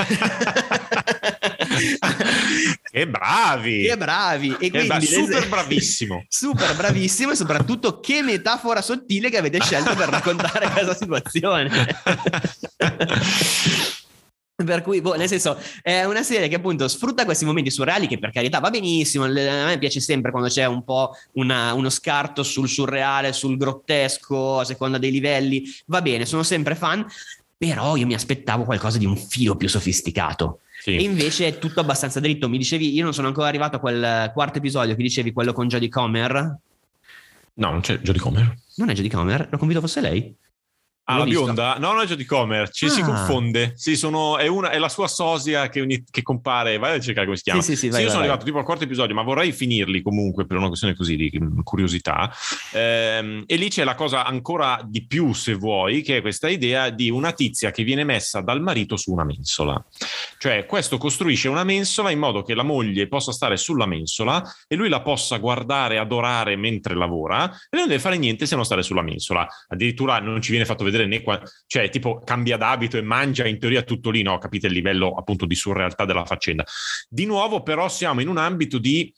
[2.90, 3.86] che bravi!
[3.86, 4.56] che bravi!
[4.58, 6.24] E quindi bra- super bravissimo.
[6.28, 11.70] Super bravissimo e soprattutto che metafora sottile che avete scelto per raccontare questa situazione.
[14.56, 18.20] Per cui, boh, nel senso, è una serie che appunto sfrutta questi momenti surreali che
[18.20, 22.44] per carità va benissimo, a me piace sempre quando c'è un po' una- uno scarto
[22.44, 27.04] sul surreale, sul grottesco, a seconda dei livelli, va bene, sono sempre fan,
[27.56, 30.60] però io mi aspettavo qualcosa di un filo più sofisticato.
[30.84, 30.96] Sì.
[30.96, 32.46] E invece è tutto abbastanza dritto.
[32.46, 35.66] Mi dicevi, io non sono ancora arrivato a quel quarto episodio che dicevi, quello con
[35.66, 36.58] Jodie Comer.
[37.54, 38.54] No, non c'è Jodie Comer.
[38.74, 39.48] Non è Jodie Comer?
[39.50, 40.36] L'ho convinto fosse lei.
[41.06, 41.76] Ah, la bionda?
[41.78, 43.04] No, non è Jodie Comer, ci si Ah.
[43.04, 43.72] confonde.
[43.76, 46.78] Sì, sono, è, una, è la sua sosia che, ogni- che compare.
[46.78, 47.60] Vai a cercare come si chiama.
[47.60, 48.28] Sì, sì, sì, vai, io vai, sono vai.
[48.28, 51.60] arrivato tipo al quarto episodio, ma vorrei finirli comunque per una questione così di mm,
[51.62, 52.32] curiosità.
[52.72, 56.88] Ehm, e lì c'è la cosa ancora di più, se vuoi, che è questa idea
[56.88, 59.82] di una tizia che viene messa dal marito su una mensola.
[60.38, 64.74] Cioè, questo costruisce una mensola in modo che la moglie possa stare sulla mensola e
[64.74, 68.82] lui la possa guardare, adorare mentre lavora e non deve fare niente se non stare
[68.82, 69.46] sulla mensola.
[69.68, 73.58] Addirittura non ci viene fatto vedere né qua, cioè tipo cambia d'abito e mangia in
[73.58, 74.38] teoria tutto lì, no?
[74.38, 76.64] Capite il livello appunto di surrealtà della faccenda.
[77.08, 79.12] Di nuovo però siamo in un ambito di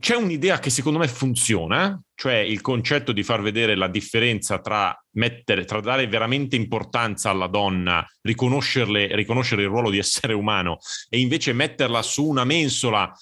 [0.00, 4.98] c'è un'idea che secondo me funziona, cioè il concetto di far vedere la differenza tra
[5.16, 10.78] mettere, tra dare veramente importanza alla donna, riconoscerle, riconoscere il ruolo di essere umano
[11.10, 13.12] e invece metterla su una mensola,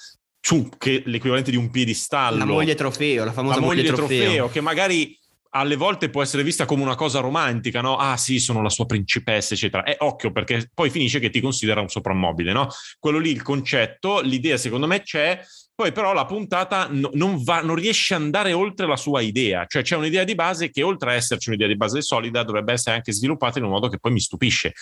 [0.41, 4.23] su che l'equivalente di un piedistallo La moglie trofeo, la famosa la moglie, moglie trofeo.
[4.23, 5.19] trofeo, che magari
[5.51, 7.97] alle volte può essere vista come una cosa romantica, no?
[7.97, 9.85] Ah sì, sono la sua principessa, eccetera.
[9.85, 12.69] E occhio perché poi finisce che ti considera un soprammobile, no?
[12.99, 15.41] Quello lì, il concetto, l'idea secondo me c'è,
[15.75, 19.65] poi però la puntata no- non, va, non riesce ad andare oltre la sua idea,
[19.67, 22.97] cioè c'è un'idea di base che oltre a esserci un'idea di base solida dovrebbe essere
[22.97, 24.73] anche sviluppata in un modo che poi mi stupisce.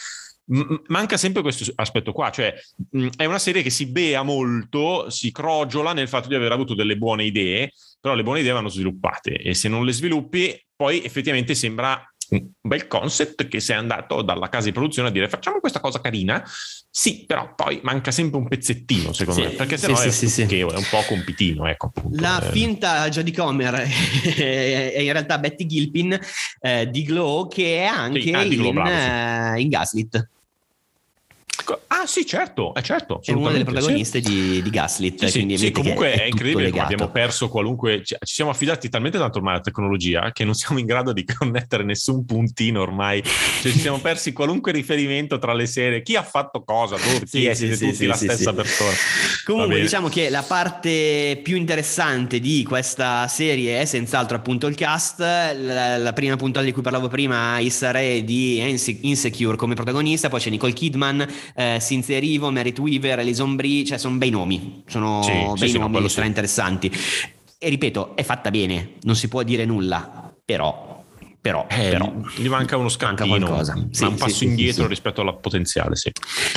[0.49, 2.55] Manca sempre questo aspetto qua, cioè
[3.17, 6.97] è una serie che si bea molto, si crogiola nel fatto di aver avuto delle
[6.97, 11.55] buone idee, però le buone idee vanno sviluppate e se non le sviluppi poi effettivamente
[11.57, 15.81] sembra un bel concept che sei andato dalla casa di produzione a dire facciamo questa
[15.81, 16.45] cosa carina,
[16.91, 20.29] sì, però poi manca sempre un pezzettino secondo Sì, me, perché sennò sì, è, sì,
[20.29, 20.43] sì.
[20.43, 22.21] è un po' compitino, ecco appunto.
[22.21, 23.75] La Eh, finta Jodie Comer
[24.37, 26.19] è in realtà Betty Gilpin
[26.61, 30.29] eh, di Glow che è anche Sì, ah, di Glow, in, bravo, eh, in Gaslit.
[31.89, 33.21] Ah sì, certo, è certo.
[33.25, 35.25] È una delle protagoniste di, di Gaslit.
[35.25, 38.03] Sì, sì, quindi sì, comunque è, tutto incredibile come abbiamo perso qualunque.
[38.05, 41.85] Ci, siamo affidati talmente tanto ormai alla tecnologia che non siamo in grado di connettere
[41.85, 43.23] nessun puntino ormai.
[43.23, 46.03] Cioè, ci siamo persi qualunque riferimento tra le serie.
[46.03, 46.97] Chi ha fatto cosa?
[46.97, 47.55] Dove, chi Sì, è?
[47.55, 48.57] sì, Siete sì, tutti sì, la sì, stessa sì.
[48.57, 48.93] persona.
[49.45, 55.21] Comunque diciamo che la parte più interessante di questa serie è senz'altro appunto il cast,
[55.21, 60.29] la, la prima puntata di cui parlavo prima, Issa Rae di Inse- Insecure come protagonista,
[60.29, 61.27] poi c'è Nicole Kidman,
[61.57, 65.79] eh, Cynthia Erivo, Merit Weaver, Alison Brie, cioè sono bei nomi, sono Sì, bei sì,
[65.79, 66.09] no, nomi sì.
[66.11, 66.93] stra interessanti.
[67.59, 70.96] E ripeto, è fatta bene, non si può dire nulla, però,
[71.47, 72.13] però, Eh, però.
[72.35, 73.77] gli manca uno Manca scampino, qualcosa.
[73.77, 76.11] ma Sì, un sì, passo sì, indietro rispetto alla potenziale, sì.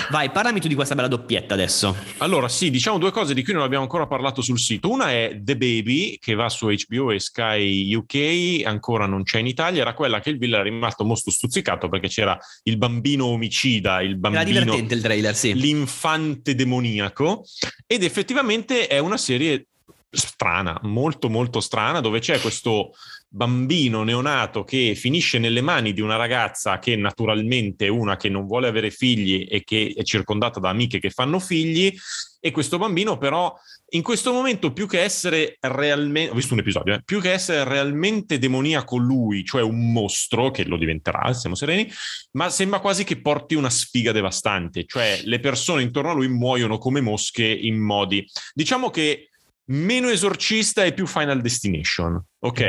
[0.10, 1.96] Vai, parlami tu di questa bella doppietta adesso.
[2.18, 4.90] Allora, sì, diciamo due cose di cui non abbiamo ancora parlato sul sito.
[4.90, 9.48] Una è The Baby, che va su HBO e Sky UK, ancora non c'è in
[9.48, 9.82] Italia.
[9.82, 14.10] Era quella che il Bill era rimasto molto stuzzicato perché c'era il bambino omicida, il
[14.10, 15.54] Era bambino divertente il trailer, sì.
[15.54, 17.44] l'infante demoniaco
[17.86, 19.68] ed effettivamente è una serie
[20.12, 22.92] strana, molto molto strana, dove c'è questo
[23.32, 28.48] bambino neonato che finisce nelle mani di una ragazza che naturalmente è una che non
[28.48, 31.96] vuole avere figli e che è circondata da amiche che fanno figli
[32.40, 33.56] e questo bambino però
[33.90, 37.64] in questo momento più che essere realmente ho visto un episodio eh, più che essere
[37.66, 41.88] realmente demoniaco lui cioè un mostro che lo diventerà siamo sereni
[42.32, 46.80] ma sembra quasi che porti una sfiga devastante cioè le persone intorno a lui muoiono
[46.80, 49.30] come mosche in modi diciamo che
[49.66, 52.60] meno esorcista e più Final Destination ok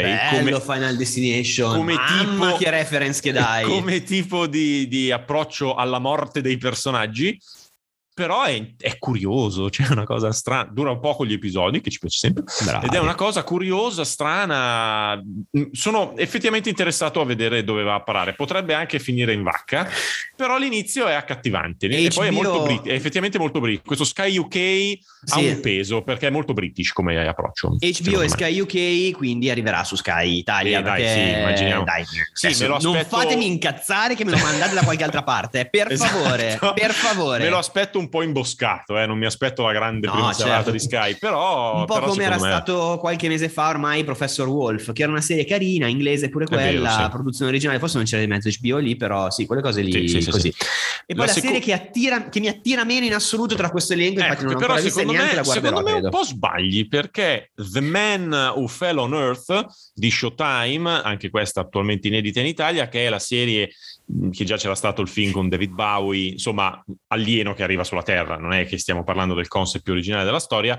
[0.43, 1.75] Bello Final Destination.
[1.77, 3.65] come Mamma tipo- che reference che dai.
[3.65, 7.39] come tipo di, di approccio alla morte dei personaggi
[8.13, 11.81] però è, è curioso, cioè è una cosa strana, dura un po' con gli episodi,
[11.81, 12.87] che ci piace sempre, Bravi.
[12.87, 15.17] ed è una cosa curiosa, strana.
[15.17, 18.35] Mm, Sono effettivamente interessato a vedere dove va a parare.
[18.35, 19.89] Potrebbe anche finire in vacca,
[20.37, 21.87] però l'inizio è accattivante.
[21.87, 23.85] E poi è, molto brit- è effettivamente molto british.
[23.85, 24.99] Questo Sky UK
[25.33, 25.47] ha Sì.
[25.47, 27.77] un peso perché è molto british come approccio.
[27.79, 28.29] HBO e.
[28.29, 30.79] Sky UK, quindi arriverà su Sky Italia.
[30.79, 31.85] Eh, dai, perché- sì, immaginiamo.
[31.85, 35.05] dai, Sì, adesso me lo non aspetto- fatemi incazzare che me lo mandate da qualche
[35.05, 35.69] altra parte.
[35.69, 36.19] Per Esatto.
[36.19, 37.43] favore, per favore.
[37.45, 40.71] Me lo aspetto un po' imboscato, eh, non mi aspetto la grande No, prima certo.
[40.71, 41.79] di Sky, però...
[41.79, 45.11] un po' però come era me- stato qualche mese fa ormai Professor Wolf, che era
[45.11, 47.09] una serie carina, inglese pure È vero, quella, sì.
[47.11, 50.09] produzione originale, forse non c'era di mezzo HBO lì, però sì, quelle cose lì Sì,
[50.09, 50.53] sì, sì, così.
[50.53, 50.65] sì.
[51.07, 53.71] E La poi la, seco- serie che, attira, che mi attira meno in assoluto tra
[53.71, 55.89] questo elenco, infatti Ecco, non ho però ancora vista secondo neanche me, la guarderò, secondo
[55.91, 56.17] me un credo.
[56.19, 62.41] po' sbagli perché The Man Who Fell on Earth di Showtime, anche questa attualmente inedita
[62.41, 63.71] in Italia, che è la serie
[64.33, 68.37] che già c'era stato il film con David Bowie, insomma, alieno che arriva sulla Terra,
[68.37, 70.79] non è che stiamo parlando del concept più originale della storia.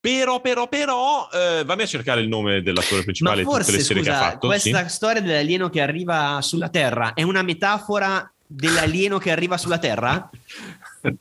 [0.00, 3.78] Però, però, però, eh, vammi a cercare il nome dell'attore Ma principale di tutte le
[3.80, 4.52] serie scusa, che ha fatto.
[4.58, 4.70] sì.
[4.70, 10.28] questa storia dell'alieno che arriva sulla Terra è una metafora dell'alieno che arriva sulla Terra?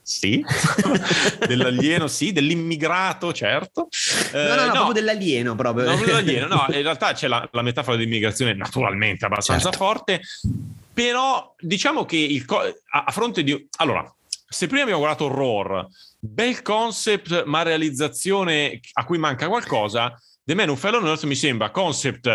[0.02, 0.42] Sì,
[1.46, 3.90] dell'alieno, sì, dell'immigrato, certo.
[4.32, 5.86] no, Eh, no, no, proprio dell'alieno proprio.
[5.86, 9.78] No, dell'alieno, no, in realtà c'è la, la metafora dell'immigrazione naturalmente abbastanza Certo.
[9.78, 10.22] forte,
[10.94, 13.68] però diciamo che co- a, a fronte di...
[13.78, 14.14] Allora,
[14.48, 15.88] se prima abbiamo guardato Roar,
[16.20, 21.36] bel concept ma realizzazione a cui manca qualcosa, The Man Who Fell on Earth mi
[21.36, 22.30] sembra concept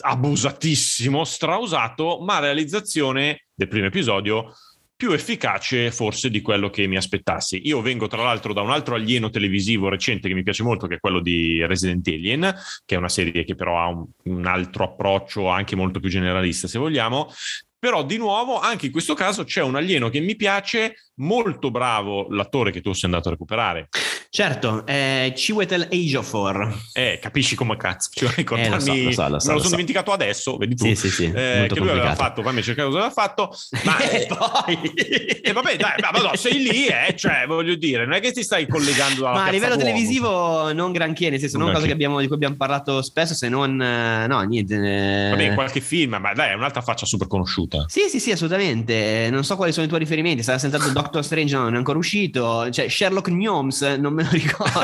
[0.00, 4.52] abusatissimo, strausato, ma realizzazione del primo episodio
[4.98, 7.60] più efficace forse di quello che mi aspettassi.
[7.68, 10.96] Io vengo tra l'altro da un altro alieno televisivo recente che mi piace molto, che
[10.96, 12.52] è quello di Resident Alien,
[12.84, 16.66] che è una serie che però ha un, un altro approccio anche molto più generalista,
[16.66, 17.32] se vogliamo.
[17.78, 22.26] Però di nuovo, anche in questo caso c'è un alieno che mi piace, molto bravo
[22.30, 23.88] l'attore che tu sei andato a recuperare.
[24.30, 26.74] Certo, è Chiwetel Ejiofor.
[26.92, 29.38] Eh, capisci come cazzo, ci vuoi Eh, lo so, lo so, lo so, me lo
[29.40, 29.68] sono so.
[29.70, 30.84] dimenticato adesso, vedi tu.
[30.84, 32.16] Sì, sì, sì, Eh, che lui aveva complicato.
[32.22, 33.50] fatto, fammi cercare cosa aveva fatto,
[33.84, 34.92] ma e eh, poi...
[35.40, 38.42] E vabbè, dai, ma no, sei lì, eh, cioè, voglio dire, non è che ti
[38.42, 39.90] stai collegando alla Ma a livello Duomo.
[39.90, 42.04] televisivo non granché, nel senso Non non cosa che granché.
[42.04, 43.80] abbiamo, di cui abbiamo parlato spesso, se non...
[43.80, 44.74] eh, No, niente.
[44.74, 45.30] eh.
[45.30, 47.86] Vabbè, qualche film, ma dai, è un'altra faccia super conosciuta.
[47.88, 49.24] Sì, sì, sì, assolutamente.
[49.26, 50.42] Eh, Non so quali sono i tuoi riferimenti.
[50.42, 52.68] Sarà sentato Doctor Strange, no, non è ancora uscito.
[52.70, 54.76] Cioè, Sherlock Gnomes, non me lo ricordo.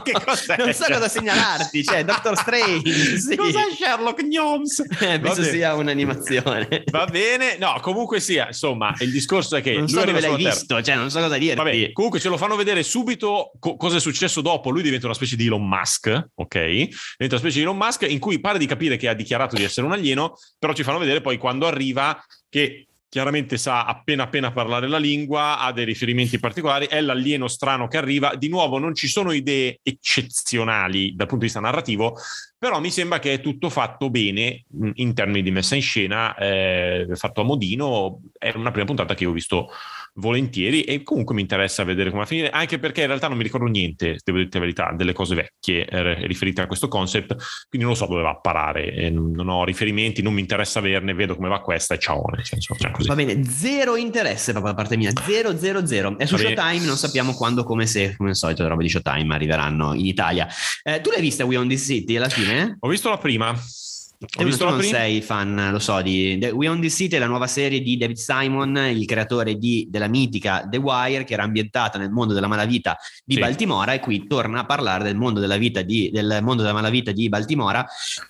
[0.02, 0.56] Che cos'è?
[0.56, 1.84] Non so cosa segnalarti.
[1.84, 2.88] Cioè, Doctor Strange.
[3.20, 3.36] Sì.
[3.36, 4.82] Cos'è Sherlock Gnomes?
[5.00, 6.84] Eh, penso sia un'animazione.
[6.90, 10.36] Va bene, no, comunque sia, insomma, il discorso è che non lui so dove l'hai
[10.36, 11.56] visto, cioè, non so cosa dirti.
[11.56, 14.70] Vabbè, comunque ce lo fanno vedere subito co- cosa è successo dopo.
[14.70, 16.58] Lui diventa una specie di Elon Musk, ok?
[16.58, 19.64] Diventa una specie di Elon Musk in cui pare di capire che ha dichiarato di
[19.64, 24.52] essere un alieno, però ci fanno vedere poi quando arriva che chiaramente sa appena appena
[24.52, 28.36] parlare la lingua, ha dei riferimenti particolari, è l'alieno strano che arriva.
[28.36, 32.16] Di nuovo non ci sono idee eccezionali dal punto di vista narrativo,
[32.56, 37.08] però mi sembra che è tutto fatto bene in termini di messa in scena, eh,
[37.14, 38.20] fatto a modino.
[38.38, 39.70] È una prima puntata che ho visto
[40.14, 43.36] volentieri e comunque mi interessa vedere come va a finire, anche perché in realtà non
[43.36, 47.36] mi ricordo niente, devo dire la verità, delle cose vecchie eh, riferite a questo concept,
[47.68, 51.14] quindi non so dove va a parare, eh, non ho riferimenti, non mi interessa averne,
[51.14, 52.24] vedo come va questa e ciao.
[52.34, 56.18] Nel senso, cioè va bene, zero interesse proprio da parte mia, zero, zero, zero.
[56.18, 59.34] È su Showtime, non sappiamo quando, come se, come al solito, le robe di Showtime
[59.34, 60.48] arriveranno in Italia.
[60.82, 62.76] Eh, tu l'hai vista We on This City alla fine?
[62.80, 63.54] Ho visto la prima.
[64.38, 64.98] Ho visto tu non prima...
[64.98, 68.16] sei fan, lo so, di The We on the City, la nuova serie di David
[68.16, 72.98] Simon, il creatore di, della mitica The Wire, che era ambientata nel mondo della malavita
[73.24, 73.40] di sì.
[73.40, 77.12] Baltimora, e qui torna a parlare del mondo della, vita di, del mondo della malavita
[77.12, 77.86] di Baltimora,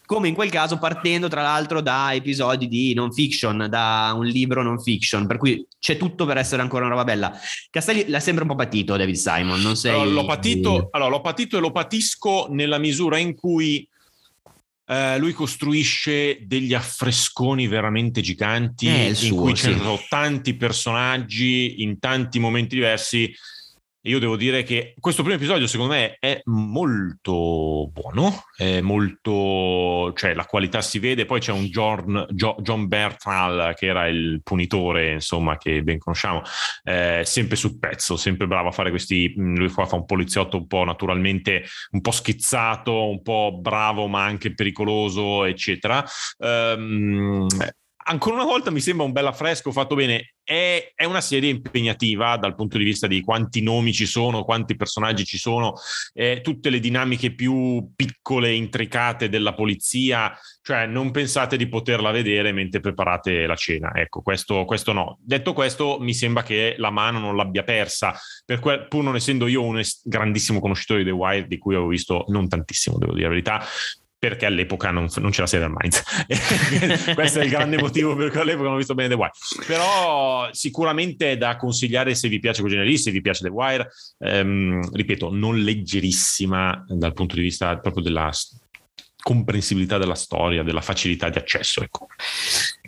[0.06, 4.62] come in quel caso partendo tra l'altro da episodi di non fiction, da un libro
[4.62, 7.32] non fiction, per cui c'è tutto per essere ancora una roba bella.
[7.68, 9.90] Castelli l'ha sempre un po' patito David Simon, non sei...
[9.90, 13.84] Allora, l'ho patito, allora, l'ho patito e lo patisco nella misura in cui
[14.90, 22.00] Uh, lui costruisce degli affresconi veramente giganti in suo, cui ci sono tanti personaggi in
[22.00, 23.32] tanti momenti diversi
[24.02, 30.32] io devo dire che questo primo episodio, secondo me, è molto buono, è molto, cioè
[30.32, 31.26] la qualità si vede.
[31.26, 36.42] Poi c'è un John, John Bertal, che era il punitore, insomma, che ben conosciamo,
[36.84, 39.34] eh, sempre sul pezzo, sempre bravo a fare questi.
[39.38, 44.24] Mm, lui fa un poliziotto un po' naturalmente, un po' schizzato, un po' bravo, ma
[44.24, 46.02] anche pericoloso, eccetera.
[46.38, 47.46] Um,
[48.10, 50.34] ancora una volta mi sembra un bel affresco fatto bene.
[50.42, 54.74] È, è, una serie impegnativa dal punto di vista di quanti nomi ci sono, quanti
[54.74, 55.74] personaggi ci sono,
[56.12, 60.36] eh, tutte le dinamiche più piccole intricate della polizia.
[60.60, 63.92] Cioè, non pensate di poterla vedere mentre preparate la cena.
[63.94, 65.18] Ecco, questo, questo no.
[65.22, 69.46] Detto questo, mi sembra che la mano non l'abbia persa, per que- pur non essendo
[69.46, 73.24] io un grandissimo conoscitore di The Wire, di cui ho visto non tantissimo, devo dire
[73.24, 73.64] la verità,
[74.20, 76.02] perché all'epoca non, non c'era Seven Minds.
[77.14, 79.32] Questo è il grande motivo per cui all'epoca non ho visto bene The Wire.
[79.66, 83.48] Però sicuramente è da consigliare se vi piace quel genere lì, se vi piace The
[83.48, 83.90] Wire.
[84.18, 88.30] Ehm, ripeto, non leggerissima dal punto di vista proprio della
[89.22, 91.82] comprensibilità della storia, della facilità di accesso.
[91.82, 92.08] Ecco.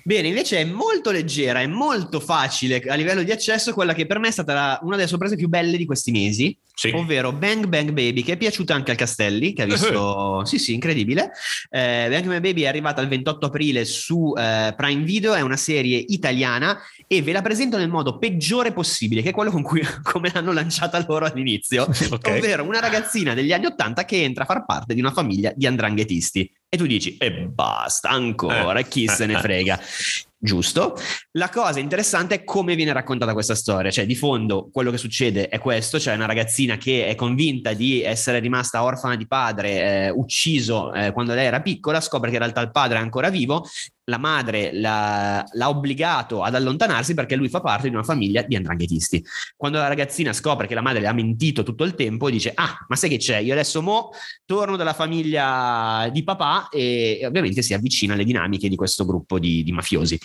[0.04, 4.18] Bene, invece è molto leggera, è molto facile a livello di accesso, quella che per
[4.18, 6.90] me è stata la, una delle sorprese più belle di questi mesi, sì.
[6.94, 10.74] ovvero Bang Bang Baby, che è piaciuta anche al Castelli, che ha visto, sì sì,
[10.74, 11.30] incredibile.
[11.70, 15.56] Eh, Bang Bang Baby è arrivata il 28 aprile su eh, Prime Video, è una
[15.56, 19.82] serie italiana e ve la presento nel modo peggiore possibile, che è quello con cui
[20.02, 22.38] come l'hanno lanciata loro all'inizio, okay.
[22.38, 25.66] ovvero una ragazzina degli anni 80 che entra a far parte di una famiglia di
[25.66, 26.50] andranghetisti.
[26.68, 29.78] E tu dici, e basta, ancora, eh, chi se ne frega.
[30.44, 30.96] Giusto.
[31.38, 35.46] La cosa interessante è come viene raccontata questa storia, cioè di fondo quello che succede
[35.46, 40.10] è questo, cioè una ragazzina che è convinta di essere rimasta orfana di padre, eh,
[40.10, 43.64] ucciso eh, quando lei era piccola, scopre che in realtà il padre è ancora vivo,
[44.12, 48.54] la madre l'ha, l'ha, obbligato ad allontanarsi perché lui fa parte di una famiglia di
[48.54, 49.24] andranghetisti.
[49.56, 52.84] Quando la ragazzina scopre che la madre le ha mentito tutto il tempo, dice, ah,
[52.88, 54.10] ma sai che c'è, io adesso mo
[54.44, 59.38] torno dalla famiglia di papà e, e ovviamente si avvicina alle dinamiche di questo gruppo
[59.38, 60.18] di, di mafiosi.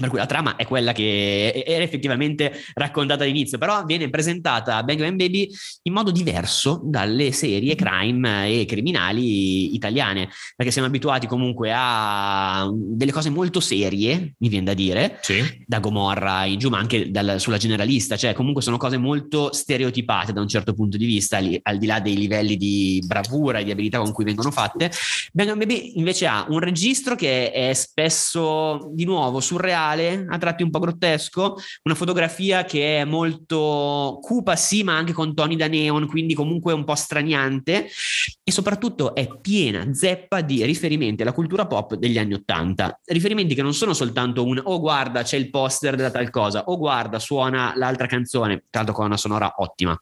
[0.00, 4.98] Per cui la trama è quella che era effettivamente raccontata all'inizio, però viene presentata Bang
[4.98, 5.48] Bang Baby
[5.82, 13.12] in modo diverso dalle serie crime e criminali italiane, perché siamo abituati comunque a delle
[13.12, 15.42] cose molto serie, mi viene da dire, sì.
[15.66, 20.32] da Gomorra in giù, ma anche dal, sulla generalista, cioè comunque sono cose molto stereotipate
[20.32, 23.70] da un certo punto di vista, al di là dei livelli di bravura e di
[23.70, 24.90] abilità con cui vengono fatte.
[25.32, 30.38] Bang Bang Baby invece ha un registro che è spesso di nuovo surreale reale, a
[30.38, 35.56] tratti un po' grottesco, una fotografia che è molto cupa sì, ma anche con toni
[35.56, 37.88] da neon, quindi comunque un po' straniante
[38.42, 43.00] e soprattutto è piena, zeppa di riferimenti alla cultura pop degli anni Ottanta.
[43.04, 46.76] Riferimenti che non sono soltanto un oh guarda c'è il poster della tal cosa, oh
[46.76, 50.00] guarda suona l'altra canzone, tanto con una sonora ottima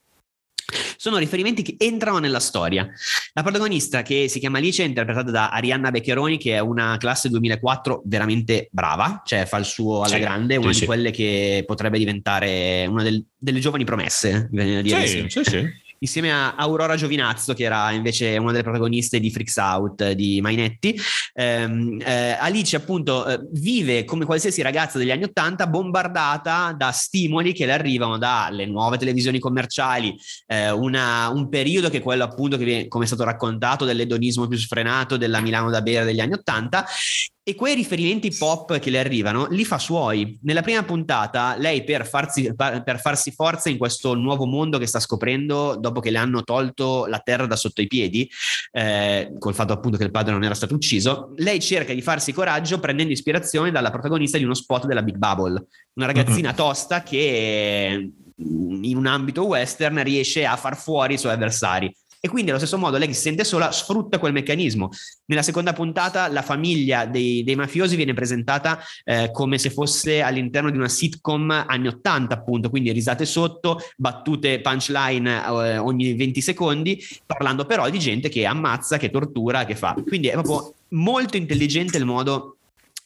[0.98, 2.88] sono riferimenti che entrano nella storia.
[3.32, 7.28] La protagonista, che si chiama Alice, è interpretata da Arianna Beccheroni, che è una classe
[7.28, 11.62] 2004 veramente brava, cioè fa il suo alla sì, grande, una sì, di quelle che
[11.64, 15.06] potrebbe diventare una del, delle giovani promesse, viene a dire.
[15.06, 19.56] Sì, sì, sì insieme a Aurora Giovinazzo, che era invece una delle protagoniste di Freaks
[19.56, 20.98] Out di Mainetti.
[21.32, 27.52] Eh, eh, Alice, appunto, eh, vive come qualsiasi ragazza degli anni Ottanta, bombardata da stimoli
[27.52, 32.56] che le arrivano dalle nuove televisioni commerciali, eh, una, un periodo che è quello, appunto,
[32.56, 36.34] che viene, come è stato raccontato, dell'edonismo più sfrenato della Milano da bere degli anni
[36.34, 36.86] Ottanta
[37.48, 40.38] e quei riferimenti pop che le arrivano li fa suoi.
[40.42, 45.00] Nella prima puntata, lei per farsi, per farsi, forza in questo nuovo mondo che sta
[45.00, 48.30] scoprendo dopo che le hanno tolto la terra da sotto i piedi,
[48.72, 52.34] eh, col fatto appunto che il padre non era stato ucciso, lei cerca di farsi
[52.34, 56.56] coraggio prendendo ispirazione dalla protagonista di uno spot della Big Bubble, una ragazzina mm-hmm.
[56.56, 61.90] tosta che in un ambito western riesce a far fuori i suoi avversari.
[62.20, 64.90] E quindi allo stesso modo lei si sente sola sfrutta quel meccanismo.
[65.26, 70.70] Nella seconda puntata la famiglia dei, dei mafiosi viene presentata eh, come se fosse all'interno
[70.70, 77.02] di una sitcom anni 80 appunto, quindi risate sotto, battute punchline eh, ogni 20 secondi,
[77.24, 79.96] parlando però di gente che ammazza, che tortura, che fa.
[80.06, 82.57] Quindi è proprio molto intelligente il modo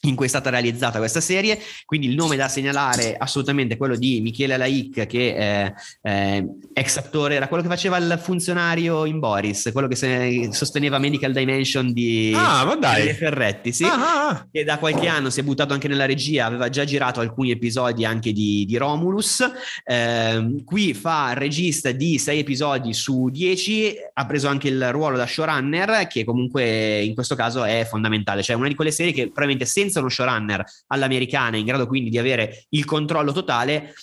[0.05, 3.95] in cui è stata realizzata questa serie, quindi il nome da segnalare assolutamente è quello
[3.95, 6.43] di Michele Laic che è, è
[6.73, 11.93] ex attore, era quello che faceva il funzionario in Boris, quello che sosteneva Medical Dimension
[11.93, 12.77] di ah,
[13.17, 14.47] Ferretti, sì, ah, ah, ah.
[14.51, 18.03] che da qualche anno si è buttato anche nella regia, aveva già girato alcuni episodi
[18.03, 19.41] anche di, di Romulus,
[19.85, 25.25] eh, qui fa regista di sei episodi su dieci, ha preso anche il ruolo da
[25.25, 29.65] showrunner che comunque in questo caso è fondamentale, cioè una di quelle serie che probabilmente
[29.65, 33.93] senza uno showrunner all'americana, in grado quindi di avere il controllo totale,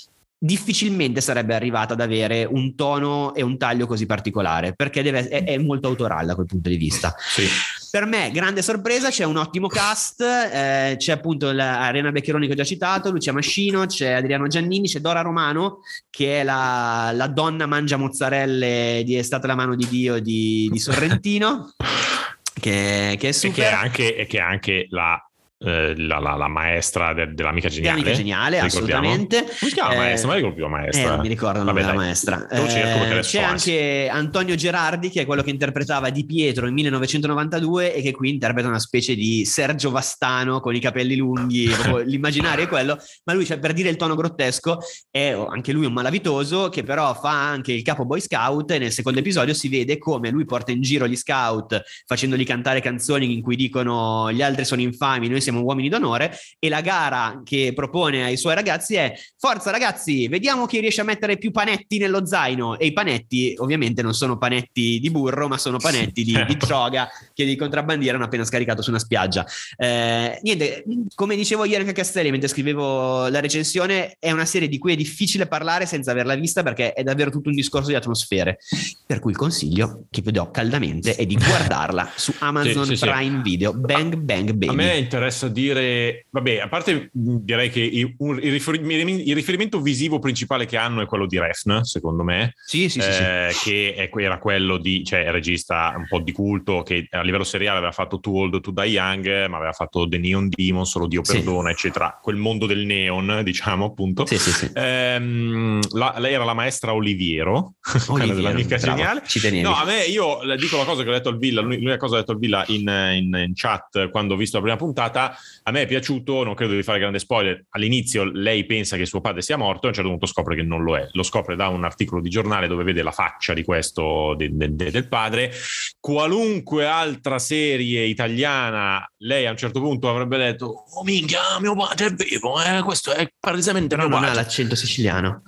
[0.42, 5.44] difficilmente sarebbe arrivata ad avere un tono e un taglio così particolare, perché deve, è,
[5.44, 7.14] è, molto autorale da quel punto di vista.
[7.18, 7.46] Sì.
[7.90, 12.56] Per me, grande sorpresa, c'è un ottimo cast, eh, c'è appunto l'Arena Beccheroni che ho
[12.56, 17.66] già citato, Lucia Mascino, c'è Adriano Giannini, c'è Dora Romano, che è la, la donna
[17.66, 21.74] mangia mozzarelle di È stata la mano di Dio di, di Sorrentino.
[22.58, 23.58] che, che, è super.
[23.58, 25.22] E che è anche, che è anche la
[25.62, 27.98] la, la, la, maestra de, dell'amica geniale.
[27.98, 29.42] L'amica geniale, assolutamente.
[29.42, 30.28] Come si chiama la maestra?
[30.28, 31.14] Eh, ma ricordo maestra.
[31.14, 32.46] Eh, mi ricordo il nome della maestra.
[32.48, 38.00] Eh, c'è anche Antonio Gerardi, che è quello che interpretava Di Pietro in 1992 e
[38.00, 41.68] che qui interpreta una specie di Sergio Vastano con i capelli lunghi,
[42.06, 44.78] l'immaginario è quello, ma lui, cioè, per dire il tono grottesco,
[45.10, 48.92] è anche lui un malavitoso che però fa anche il capo boy scout e nel
[48.92, 53.42] secondo episodio si vede come lui porta in giro gli scout facendoli cantare canzoni in
[53.42, 57.72] cui dicono gli altri sono infami, noi siamo siamo uomini d'onore e la gara che
[57.74, 62.24] propone ai suoi ragazzi è forza ragazzi, vediamo chi riesce a mettere più panetti nello
[62.24, 66.56] zaino e i panetti ovviamente non sono panetti di burro ma sono panetti di, di
[66.56, 69.44] droga che di contrabbandiera hanno appena scaricato su una spiaggia.
[69.76, 70.84] Eh, niente,
[71.14, 74.92] come dicevo ieri anche a Castelli mentre scrivevo la recensione, è una serie di cui
[74.92, 78.58] è difficile parlare senza averla vista perché è davvero tutto un discorso di atmosfere.
[79.04, 83.06] Per cui il consiglio che vi do caldamente è di guardarla su Amazon sì, sì,
[83.06, 83.42] Prime sì.
[83.42, 83.72] Video.
[83.72, 84.68] Bang Bang Baby.
[84.68, 90.66] A me interessa interessa dire, vabbè, a parte direi che il, il, riferimento visivo principale
[90.66, 92.52] che hanno è quello di Refn, secondo me.
[92.56, 96.82] Sì, sì, eh, sì, Che è, era quello di, cioè, regista un po' di culto
[96.82, 100.18] che a livello seriale aveva fatto Too Old to Die Young, ma aveva fatto The
[100.18, 102.18] Neon Demon, Solo Dio Perdona, eccetera.
[102.20, 104.26] Quel mondo del neon, diciamo, appunto.
[104.26, 104.70] Sì, sì, sì.
[104.74, 107.74] Ehm, la, lei era la maestra Oliviero,
[108.06, 109.22] quella dell'amica bravo, geniale.
[109.26, 109.62] Ci tenevi.
[109.62, 112.18] No, a me, io dico la cosa che ho detto al Villa, l'unica cosa che
[112.18, 115.29] ho detto al Villa in, in, in chat quando ho visto la prima puntata,
[115.62, 119.20] a me è piaciuto, non credo di fare grande spoiler, all'inizio lei pensa che suo
[119.20, 121.56] padre sia morto e a un certo punto scopre che non lo è, lo scopre
[121.56, 125.08] da un articolo di giornale dove vede la faccia di questo de, de, de, del
[125.08, 125.52] padre,
[125.98, 132.06] qualunque altra serie italiana lei a un certo punto avrebbe detto oh minchia mio padre
[132.06, 132.82] è vivo, eh?
[132.82, 135.42] questo è palesemente no, non ha l'accento siciliano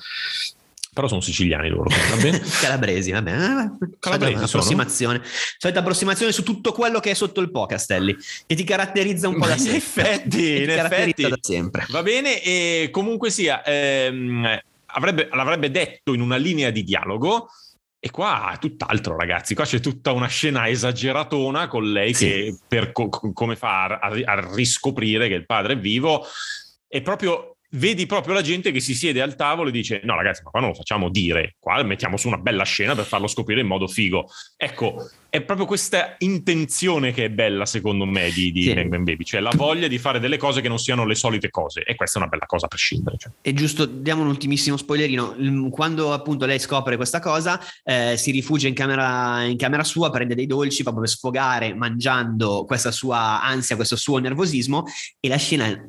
[0.93, 1.89] però sono siciliani loro.
[1.89, 2.39] Va bene?
[2.61, 3.79] Calabresi, va bene.
[3.99, 5.23] Calabresi approssimazione.
[5.57, 8.15] Solita approssimazione su tutto quello che è sotto il po', Castelli,
[8.47, 9.73] che ti caratterizza un po' da sempre.
[9.73, 11.29] In effetti, in effetti.
[11.29, 11.87] Da sempre.
[11.89, 17.49] Va bene, e comunque sia, ehm, avrebbe, l'avrebbe detto in una linea di dialogo,
[17.99, 19.55] e qua è tutt'altro, ragazzi.
[19.55, 22.27] Qua c'è tutta una scena esageratona con lei sì.
[22.27, 26.27] che per co- come fa a, a, riscoprire che il padre è vivo.
[26.87, 30.43] E proprio vedi proprio la gente che si siede al tavolo e dice no ragazzi
[30.43, 33.61] ma qua non lo facciamo dire qua mettiamo su una bella scena per farlo scoprire
[33.61, 38.65] in modo figo ecco è proprio questa intenzione che è bella secondo me di, di
[38.65, 38.75] sì.
[38.75, 41.83] Bang Baby cioè la voglia di fare delle cose che non siano le solite cose
[41.83, 43.33] e questa è una bella cosa a prescindere cioè.
[43.41, 48.69] e giusto diamo un ultimissimo spoilerino quando appunto lei scopre questa cosa eh, si rifugia
[48.69, 53.77] in camera, in camera sua prende dei dolci proprio per sfogare mangiando questa sua ansia
[53.77, 54.85] questo suo nervosismo
[55.19, 55.83] e la scena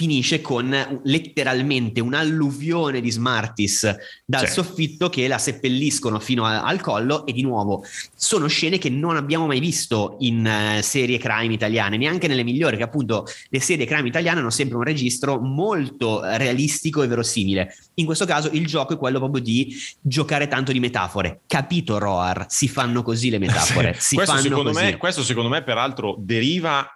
[0.00, 4.54] finisce con letteralmente un'alluvione di Smarties dal sì.
[4.54, 7.84] soffitto che la seppelliscono fino a, al collo e di nuovo
[8.16, 12.78] sono scene che non abbiamo mai visto in uh, serie crime italiane, neanche nelle migliori,
[12.78, 17.76] che appunto le serie crime italiane hanno sempre un registro molto realistico e verosimile.
[17.96, 21.40] In questo caso il gioco è quello proprio di giocare tanto di metafore.
[21.46, 23.94] Capito Roar, si fanno così le metafore.
[23.98, 24.14] Sì.
[24.14, 26.90] questo, secondo me, questo secondo me peraltro deriva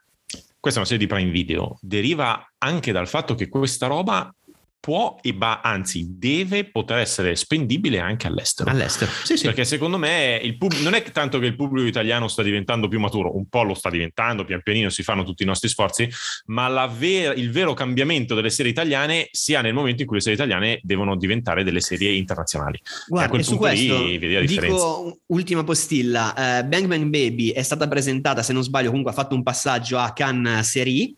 [0.64, 4.34] questa è una serie di Prime Video, deriva anche dal fatto che questa roba
[4.84, 8.68] può e va, anzi deve poter essere spendibile anche all'estero.
[8.68, 9.46] All'estero, sì, sì.
[9.46, 13.00] Perché secondo me il pub- non è tanto che il pubblico italiano sta diventando più
[13.00, 16.06] maturo, un po' lo sta diventando, pian pianino si fanno tutti i nostri sforzi,
[16.48, 20.36] ma ver- il vero cambiamento delle serie italiane sia nel momento in cui le serie
[20.36, 22.78] italiane devono diventare delle serie internazionali.
[23.06, 24.76] Guarda, e a quel punto questo lì vedi la differenza.
[24.76, 29.14] Dico ultima postilla, uh, Bang Bang Baby è stata presentata, se non sbaglio, comunque ha
[29.14, 31.14] fatto un passaggio a Cannes Serie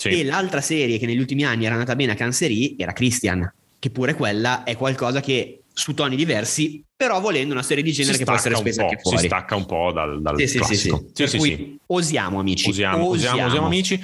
[0.00, 0.20] sì.
[0.20, 3.90] E l'altra serie che negli ultimi anni era andata bene a Cancerie era Christian, che
[3.90, 8.24] pure quella è qualcosa che su toni diversi però volendo una serie di genere che
[8.24, 9.16] può essere spesa anche fuori.
[9.16, 11.06] Si stacca un po' dal, dal sì, classico.
[11.14, 11.78] Sì, sì, sì.
[11.86, 12.68] osiamo amici.
[12.68, 13.98] Osiamo, osiamo, osiamo, amici.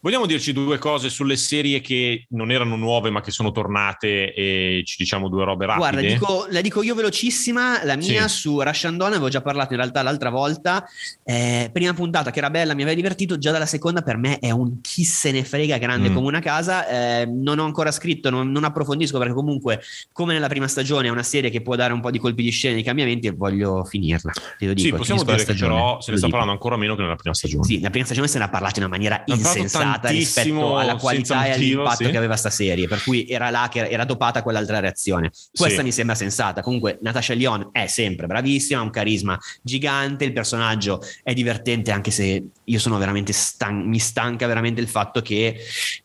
[0.00, 4.82] Vogliamo dirci due cose sulle serie che non erano nuove ma che sono tornate e
[4.84, 5.90] ci diciamo due robe rapide?
[5.90, 8.40] Guarda, dico, la dico io velocissima, la mia sì.
[8.40, 10.84] su Rashandon avevo già parlato in realtà l'altra volta,
[11.22, 14.50] eh, prima puntata che era bella, mi aveva divertito, già dalla seconda per me è
[14.50, 16.14] un chi se ne frega grande mm.
[16.14, 19.80] come una casa, eh, non ho ancora scritto, non, non approfondisco perché comunque
[20.12, 22.50] come nella prima stagione è una serie che può dare un po' di colpi di
[22.50, 24.32] scena, di cambiamenti e voglio finirla.
[24.58, 27.02] Te lo dico, sì, possiamo dire che però se ne sta parlando ancora meno che
[27.02, 27.64] nella prima stagione.
[27.64, 31.46] Sì, la prima stagione se ne ha parlato in una maniera insensata rispetto alla qualità
[31.46, 32.10] e all'impatto sì.
[32.10, 35.30] che aveva sta serie, per cui era là che era dopata quell'altra reazione.
[35.52, 35.84] Questa sì.
[35.84, 36.62] mi sembra sensata.
[36.62, 42.10] Comunque Natasha Lyon è sempre bravissima, ha un carisma gigante, il personaggio è divertente anche
[42.10, 45.56] se io sono veramente stan- mi stanca veramente il fatto che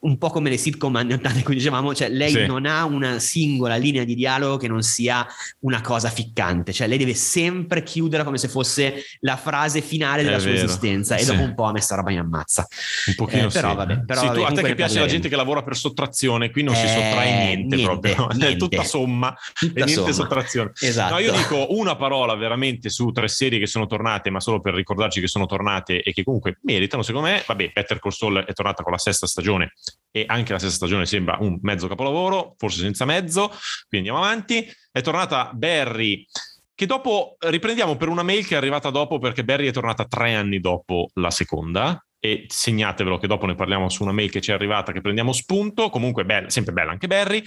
[0.01, 2.45] un po' come le sitcom anni 80 cui dicevamo, cioè lei sì.
[2.45, 5.25] non ha una singola linea di dialogo che non sia
[5.59, 10.37] una cosa ficcante, cioè lei deve sempre chiudere come se fosse la frase finale della
[10.37, 10.65] È sua vero.
[10.65, 11.31] esistenza e sì.
[11.31, 12.67] dopo un po' a me sta roba mi ammazza.
[13.07, 13.75] Un pochino eh, però, sì.
[13.75, 16.63] vabbè, però sì, tu, a te che piace la gente che lavora per sottrazione, qui
[16.63, 18.47] non eh, si sottrae niente, niente proprio, niente.
[18.47, 20.13] è tutta somma tutta e niente somma.
[20.13, 20.71] sottrazione.
[20.79, 21.13] Esatto.
[21.13, 24.73] No, io dico una parola veramente su tre serie che sono tornate, ma solo per
[24.73, 27.43] ricordarci che sono tornate e che comunque meritano, secondo me.
[27.45, 29.73] Vabbè, Peter Call Saul è tornata con la sesta stagione
[30.15, 33.49] e anche la sesta stagione sembra un mezzo capolavoro, forse senza mezzo,
[33.89, 34.65] quindi andiamo avanti.
[34.89, 36.25] È tornata Barry
[36.73, 40.33] che dopo riprendiamo per una mail che è arrivata dopo perché Barry è tornata tre
[40.33, 41.99] anni dopo la seconda.
[42.17, 45.33] E segnatevelo che dopo ne parliamo su una mail che ci è arrivata che prendiamo
[45.33, 45.89] spunto.
[45.89, 47.43] Comunque bella, sempre bella anche Barry.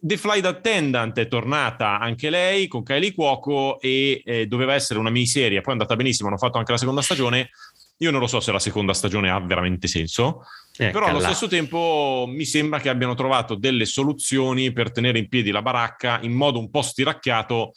[0.00, 5.10] The Flight Attendant è tornata anche lei con Kylie Cuoco e eh, doveva essere una
[5.10, 5.60] miniserie.
[5.60, 7.50] Poi è andata benissimo hanno fatto anche la seconda stagione.
[7.98, 10.44] Io non lo so se la seconda stagione ha veramente senso
[10.78, 11.06] Eccola.
[11.06, 15.50] Però allo stesso tempo mi sembra che abbiano trovato delle soluzioni per tenere in piedi
[15.50, 17.72] la baracca in modo un po' stiracchiato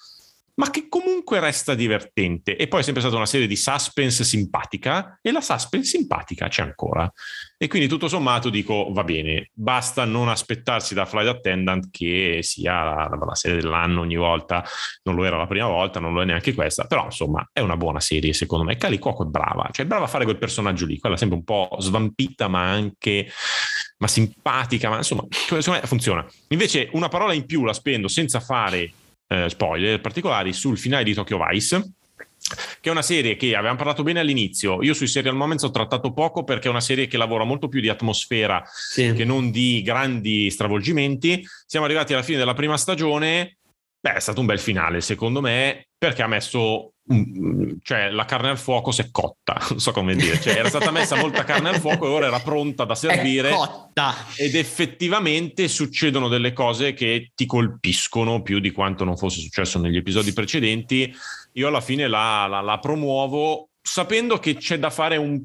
[0.61, 2.55] ma che comunque resta divertente.
[2.55, 6.61] E poi è sempre stata una serie di suspense simpatica e la suspense simpatica c'è
[6.61, 7.11] ancora.
[7.57, 12.83] E quindi tutto sommato dico va bene, basta non aspettarsi da Flight Attendant che sia
[12.83, 14.63] la, la, serie dell'anno ogni volta,
[15.03, 17.75] non lo era la prima volta, non lo è neanche questa, però insomma è una
[17.75, 18.77] buona serie secondo me.
[18.77, 21.43] Cali Cuoco è brava, cioè è brava a fare quel personaggio lì, quella sempre un
[21.43, 23.31] po' svampita ma anche
[23.97, 26.25] ma simpatica, ma insomma, secondo me funziona.
[26.49, 28.93] Invece una parola in più la spendo senza fare
[29.31, 31.93] eh, spoiler particolari sul finale di Tokyo Vice
[32.81, 34.81] che è una serie che avevamo parlato bene all'inizio.
[34.83, 37.79] Io sui Serial Moments ho trattato poco perché è una serie che lavora molto più
[37.79, 39.13] di atmosfera sì.
[39.13, 41.45] che non di grandi stravolgimenti.
[41.65, 43.57] Siamo arrivati alla fine della prima stagione.
[43.99, 46.93] Beh, è stato un bel finale, secondo me, perché ha messo
[47.83, 50.91] cioè la carne al fuoco si è cotta, non so come dire, cioè era stata
[50.91, 53.49] messa molta carne al fuoco e ora era pronta da servire.
[54.35, 59.97] ed effettivamente succedono delle cose che ti colpiscono più di quanto non fosse successo negli
[59.97, 61.13] episodi precedenti.
[61.53, 65.41] Io alla fine la, la, la promuovo sapendo che c'è da fare un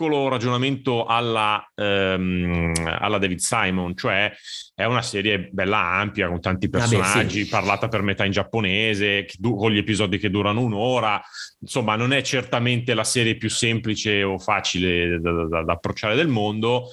[0.00, 4.32] piccolo ragionamento alla, um, alla, David Simon, cioè
[4.74, 7.48] è una serie bella ampia con tanti personaggi, ah beh, sì.
[7.48, 11.20] parlata per metà in giapponese, con gli episodi che durano un'ora,
[11.60, 16.28] insomma non è certamente la serie più semplice o facile da, da, da approcciare del
[16.28, 16.88] mondo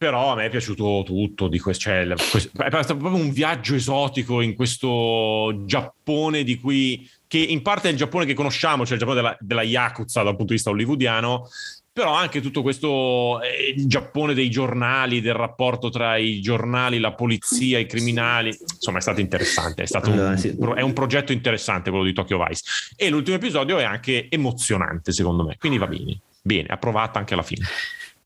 [0.00, 4.40] però a me è piaciuto tutto di questo, cioè, è stato proprio un viaggio esotico
[4.40, 8.98] in questo Giappone di cui che in parte è il Giappone che conosciamo, cioè il
[8.98, 11.46] Giappone della, della Yakuza dal punto di vista hollywoodiano,
[11.92, 17.78] però anche tutto questo eh, Giappone dei giornali, del rapporto tra i giornali, la polizia,
[17.78, 20.56] i criminali, insomma è stato interessante, è, stato allora, un, sì.
[20.76, 22.62] è un progetto interessante quello di Tokyo Vice
[22.96, 27.42] e l'ultimo episodio è anche emozionante secondo me, quindi va bene, bene, approvata anche alla
[27.42, 27.66] fine.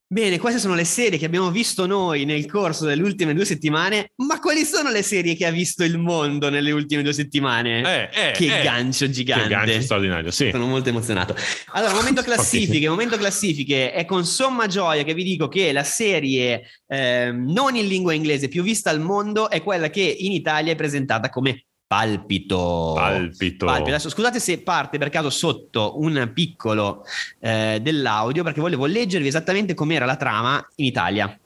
[0.07, 4.13] Bene, queste sono le serie che abbiamo visto noi nel corso delle ultime due settimane,
[4.17, 8.11] ma quali sono le serie che ha visto il mondo nelle ultime due settimane?
[8.13, 9.45] Eh, eh, che eh, gancio gigante!
[9.45, 10.51] Che gancio straordinario, sì.
[10.51, 11.35] Sono molto emozionato.
[11.73, 16.63] Allora, momento classifiche, momento classifiche, è con somma gioia che vi dico che la serie
[16.87, 20.77] eh, non in lingua inglese più vista al mondo è quella che in Italia è
[20.77, 22.93] presentata come Palpito.
[22.97, 23.67] Palpito.
[23.67, 23.89] Palpito.
[23.91, 27.05] Adesso scusate se parte per caso sotto un piccolo
[27.39, 31.39] eh, dell'audio perché volevo leggervi esattamente com'era la trama in Italia.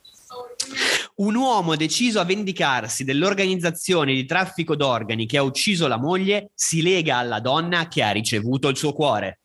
[1.17, 6.81] Un uomo deciso a vendicarsi dell'organizzazione di traffico d'organi che ha ucciso la moglie si
[6.81, 9.41] lega alla donna che ha ricevuto il suo cuore.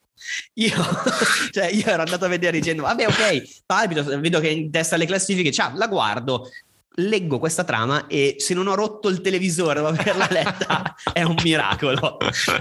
[0.54, 0.72] Io,
[1.52, 5.06] cioè, io ero andato a vedere dicendo, vabbè, ok, palpito, vedo che in testa alle
[5.06, 6.48] classifiche, ciao, la guardo,
[6.96, 11.34] leggo questa trama e se non ho rotto il televisore dopo averla letta è un
[11.42, 12.18] miracolo.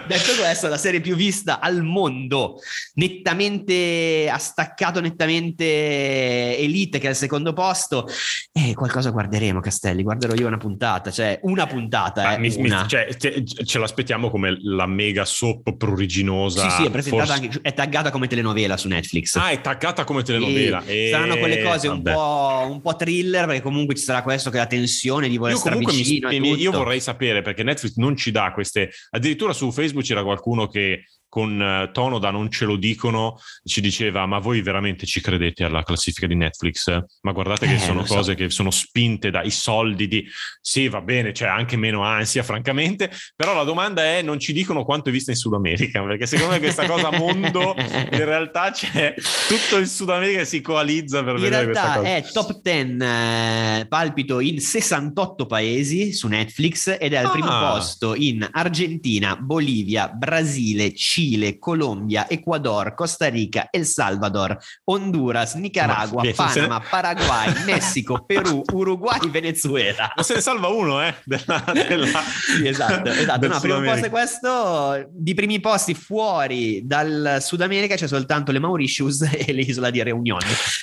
[0.07, 2.59] Detto questo, la serie più vista al mondo,
[2.95, 8.07] nettamente ha staccato nettamente Elite che è al secondo posto
[8.51, 12.81] e qualcosa guarderemo Castelli, guarderò io una puntata, cioè una puntata, eh, mi, una.
[12.81, 16.69] Mi, cioè, te, ce l'aspettiamo come la mega soap pruriginosa.
[16.69, 17.43] Sì, sì, è presentata forse...
[17.43, 19.35] anche, è taggata come telenovela su Netflix.
[19.35, 20.83] Ah, è taggata come telenovela.
[20.85, 24.57] E saranno quelle cose un po', un po' thriller perché comunque ci sarà questo che
[24.57, 28.31] la tensione di voler io stare vicino mi, io vorrei sapere perché Netflix non ci
[28.31, 31.03] dà queste addirittura su Facebook c'era qualcuno che
[31.33, 35.63] con uh, tono da non ce lo dicono, ci diceva ma voi veramente ci credete
[35.63, 36.95] alla classifica di Netflix?
[37.21, 38.37] Ma guardate che eh, sono cose so.
[38.37, 40.23] che sono spinte dai soldi di...
[40.61, 44.83] Sì, va bene, c'è anche meno ansia francamente, però la domanda è non ci dicono
[44.83, 49.15] quanto è vista in Sud America, perché secondo me questa cosa mondo in realtà c'è
[49.47, 52.15] tutto il Sud America che si coalizza per in vedere questa cosa.
[52.15, 57.31] è top 10 eh, palpito in 68 paesi su Netflix ed è al ah.
[57.31, 65.55] primo posto in Argentina, Bolivia, Brasile, Cile, Cile, Colombia, Ecuador, Costa Rica, El Salvador, Honduras,
[65.55, 66.85] Nicaragua, Ma, Panama, ne...
[66.89, 70.11] Paraguay, Messico, Perù, Uruguay, Venezuela.
[70.13, 71.15] Ma se ne salva uno, eh?
[71.23, 72.21] Della, della...
[72.21, 73.47] sì, esatto, esatto.
[73.47, 75.07] No, primo posto è questo.
[75.11, 80.39] Di primi posti fuori dal Sud America c'è soltanto le Mauritius e l'isola di Reunion.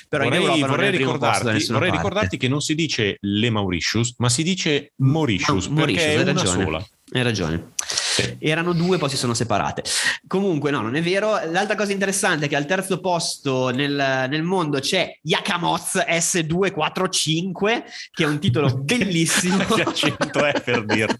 [0.09, 4.29] Però vorrei, in Europa vorrei ricordarti, vorrei ricordarti che non si dice le Mauritius, ma
[4.29, 6.63] si dice Mauritius, Ma, Mauritius perché è una ragione.
[6.63, 6.85] sola.
[7.13, 7.73] Hai ragione.
[8.39, 9.83] Erano due, poi si sono separate.
[10.27, 11.39] Comunque, no, non è vero.
[11.49, 18.23] L'altra cosa interessante è che al terzo posto nel, nel mondo c'è Yakamoz S245, che
[18.23, 19.63] è un titolo bellissimo.
[19.65, 21.19] che accento è per dire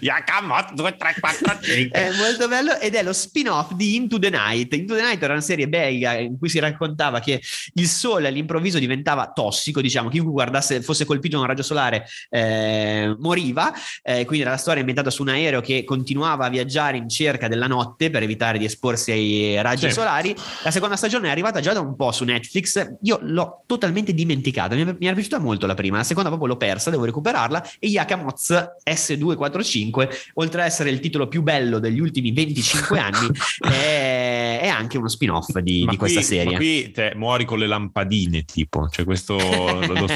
[0.00, 1.98] Yakamoz 2345.
[1.98, 4.72] È molto bello ed è lo spin-off di Into the Night.
[4.74, 7.42] Into the Night era una serie belga in cui si raccontava che
[7.74, 13.14] il sole all'improvviso diventava tossico, diciamo, chiunque guardasse, fosse colpito da un raggio solare eh,
[13.18, 13.72] moriva.
[14.02, 17.48] Eh, quindi era la storia ambientata su un aereo che continuava a viaggiare in cerca
[17.48, 19.94] della notte per evitare di esporsi ai raggi sì.
[19.94, 20.36] solari.
[20.62, 22.94] La seconda stagione è arrivata già da un po' su Netflix.
[23.02, 24.76] Io l'ho totalmente dimenticata.
[24.76, 27.70] Mi, mi era piaciuta molto la prima, la seconda proprio l'ho persa, devo recuperarla.
[27.80, 28.50] E Yakamoz
[28.88, 33.28] S245, oltre ad essere il titolo più bello degli ultimi 25 anni,
[33.58, 34.19] è,
[34.60, 36.52] è, anche uno spin-off di, di qui, questa serie.
[36.52, 40.06] Ma qui te muori con le lampadine, tipo, cioè questo, lo,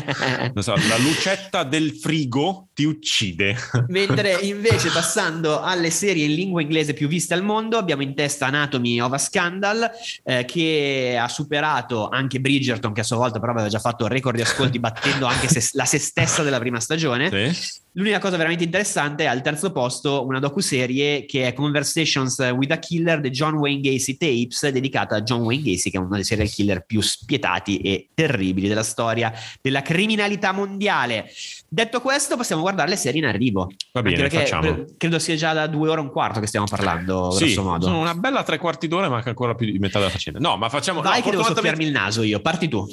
[0.52, 3.56] lo, so, la lucetta del frigo ti uccide.
[3.88, 8.46] Mentre invece passando alle serie in lingua inglese più viste al mondo, abbiamo in testa
[8.46, 9.90] Anatomy of a Scandal,
[10.24, 14.36] eh, che ha superato anche Bridgerton, che a sua volta però aveva già fatto record
[14.36, 17.30] di ascolti battendo anche se, la se stessa della prima stagione.
[17.30, 17.82] Sì.
[17.96, 22.78] L'unica cosa veramente interessante è al terzo posto una docuserie che è Conversations with a
[22.78, 26.24] Killer, The John Wayne Gacy Tapes, dedicata a John Wayne Gacy, che è uno dei
[26.24, 31.30] serial killer più spietati e terribili della storia della criminalità mondiale.
[31.68, 33.70] Detto questo, possiamo guardare le serie in arrivo.
[33.92, 34.86] Va bene, facciamo.
[34.96, 37.86] Credo sia già da due ore e un quarto che stiamo parlando, sì, grosso modo.
[37.86, 40.40] sono una bella tre quarti d'ora, ma ancora più di metà della faccenda.
[40.40, 41.00] No, ma facciamo...
[41.00, 42.84] Vai no, che devo soffiarmi il naso io, parti tu.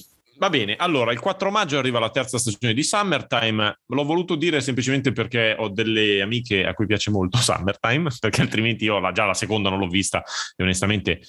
[0.42, 3.82] Va bene, allora il 4 maggio arriva la terza stagione di Summertime.
[3.86, 8.86] L'ho voluto dire semplicemente perché ho delle amiche a cui piace molto Summertime, perché altrimenti
[8.86, 10.24] io la, già la seconda non l'ho vista
[10.56, 11.22] e onestamente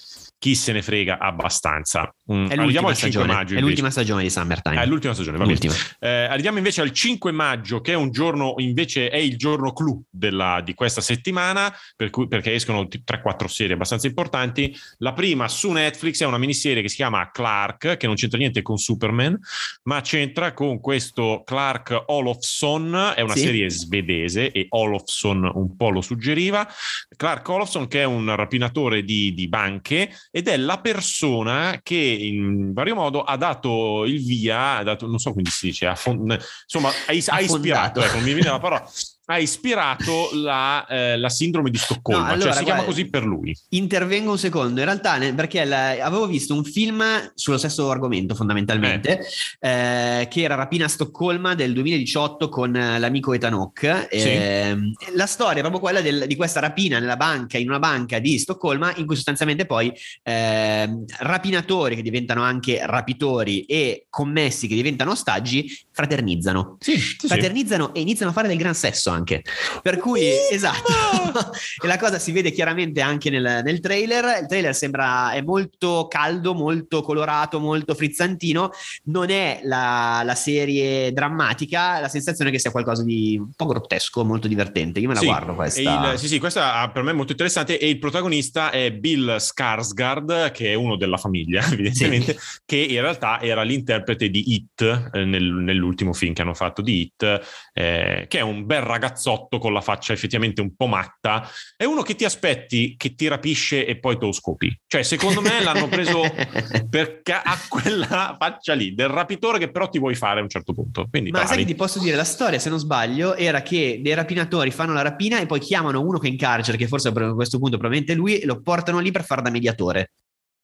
[0.43, 2.13] chi se ne frega abbastanza.
[2.33, 3.55] Mm, è al 5 maggio.
[3.55, 4.83] È l'ultima stagione di Summertime.
[4.83, 5.75] È l'ultima stagione, va l'ultima.
[6.01, 10.03] Eh, arriviamo invece al 5 maggio, che è un giorno, invece è il giorno clou
[10.11, 14.77] della, di questa settimana, per cui, perché escono 3-4 serie abbastanza importanti.
[14.99, 18.63] La prima su Netflix è una miniserie che si chiama Clark, che non c'entra niente
[18.63, 19.39] con Super Superman,
[19.85, 23.41] ma c'entra con questo Clark Olofsson, è una sì.
[23.41, 26.69] serie svedese e Olofsson un po' lo suggeriva.
[27.17, 32.73] Clark Olofsson che è un rapinatore di, di banche ed è la persona che in
[32.73, 36.43] vario modo ha dato il via, ha dato, non so come si dice, ha fond-
[36.63, 38.89] insomma ha, ha ispirato, ecco, mi viene la parola,
[39.27, 42.85] ha ispirato la, eh, la sindrome di Stoccolma, no, cioè allora, cioè si guarda, chiama
[42.85, 43.57] così per lui.
[43.71, 47.05] Intervengo un secondo, in realtà perché la, avevo visto un film
[47.35, 49.21] sullo stesso argomento fondamentalmente,
[49.61, 50.21] eh.
[50.21, 54.09] Eh, che era Rapina a Stoccolma del 2018 con l'amico Ethan Hawke.
[54.11, 54.29] Sì.
[54.29, 58.19] Ehm, la storia è proprio quella del, di questa rapina nella banca, in una banca
[58.19, 59.93] di Stoccolma, in cui sostanzialmente poi
[60.25, 66.77] ehm, rapinatori che diventano anche rapitori e commessi che diventano ostaggi fraternizzano.
[66.81, 69.43] Sì, sì, fraternizzano e iniziano a fare del gran sesso anche.
[69.83, 70.93] Per cui, esatto,
[71.83, 74.41] e la cosa si vede chiaramente anche nel, nel, trailer.
[74.43, 78.71] Il trailer sembra è molto caldo, molto colorato, molto frizzantino.
[79.05, 83.67] Non è la, la serie drammatica, la sensazione è che sia qualcosa di un po'
[83.67, 85.01] grottesco, molto divertente.
[85.01, 86.13] Io me la sì, guardo questa.
[86.13, 87.79] Il, sì, sì, questa per me è molto interessante.
[87.79, 92.59] E il protagonista è Bill Skarsgård, che è uno della famiglia, evidentemente, sì.
[92.65, 95.53] che in realtà era l'interprete di It eh, nel,
[95.83, 97.41] nell'ultimo film che hanno fatto di It,
[97.73, 101.49] eh, che è un bel ragazzotto con la faccia effettivamente un po' matta.
[101.77, 104.75] È uno che ti aspetti, che ti rapisce e poi te lo scopi.
[104.87, 106.23] Cioè, secondo me l'hanno preso
[106.89, 110.73] perché ha quella faccia lì del rapitore che però ti vuoi fare a un certo
[110.73, 111.07] punto.
[111.11, 111.55] Quindi, Ma bravi.
[111.55, 114.93] sai che ti posso dire, la storia, se non sbaglio, era che dei rapinatori fanno
[114.93, 117.77] la rapina e poi chiamano uno che è in carcere, che forse a questo punto
[117.77, 120.13] probabilmente lui, lo portano lì per fare da mediatore.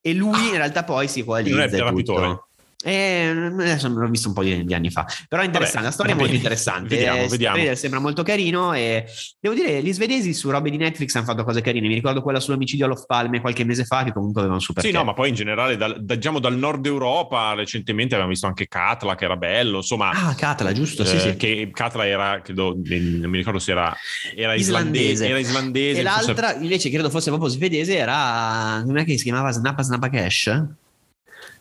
[0.00, 1.56] E lui ah, in realtà poi si coalizza.
[1.56, 2.47] Non è il rapitore.
[2.84, 5.86] Eh, adesso l'ho visto un po' di, di anni fa, però è interessante.
[5.86, 6.88] Vabbè, la storia è molto interessante.
[6.88, 7.74] vediamo, eh, vediamo.
[7.74, 8.72] Sembra molto carino.
[8.72, 9.04] E
[9.40, 11.88] devo dire, gli svedesi su robe di Netflix hanno fatto cose carine.
[11.88, 14.84] Mi ricordo quella sull'omicidio all'Off Palme qualche mese fa, che comunque aveva un super.
[14.84, 18.46] Sì, no, ma poi in generale, dal, da, diciamo dal nord Europa, recentemente abbiamo visto
[18.46, 19.78] anche Katla, che era bello.
[19.78, 21.02] Insomma, ah, Katla, giusto?
[21.02, 21.36] Eh, sì, sì.
[21.36, 23.92] Che Katla era, credo, non mi ricordo se era,
[24.36, 25.26] era islandese.
[25.26, 25.98] Era islandese.
[25.98, 26.62] E l'altra, forse...
[26.62, 28.84] invece, credo fosse proprio svedese, era.
[28.84, 30.86] Non è che si chiamava Snappa Snappa Cash?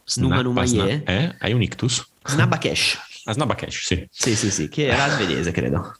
[0.07, 1.03] Snuma Numa Ye.
[1.05, 1.35] Eh?
[1.37, 2.07] Hai un ictus?
[2.23, 2.97] Snabakesh.
[3.25, 4.07] Ah, Snabakesh, sì.
[4.09, 5.97] Sì, sì, sì, che era svedese, credo.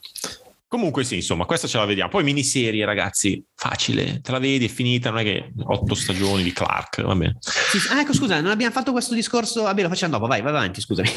[0.70, 2.09] Comunque sì, insomma, questa ce la vediamo.
[2.09, 6.51] Poi miniserie, ragazzi, facile, te la vedi, è finita, non è che otto stagioni di
[6.51, 7.38] Clark, va bene.
[7.39, 10.51] Sì, ah, ecco, scusa, non abbiamo fatto questo discorso, vabbè, lo facciamo dopo, vai, vai
[10.51, 11.09] avanti, scusami.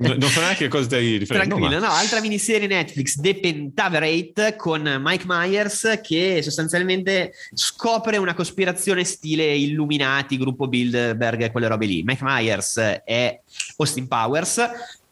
[0.00, 1.54] no, non so neanche cosa stai riferendo.
[1.54, 1.86] Tranquillo, ma...
[1.86, 9.54] no, altra miniserie Netflix, The Pentaverate, con Mike Myers, che sostanzialmente scopre una cospirazione stile
[9.54, 12.02] Illuminati, gruppo Bilderberg e quelle robe lì.
[12.02, 13.40] Mike Myers è
[13.76, 14.68] Austin Powers,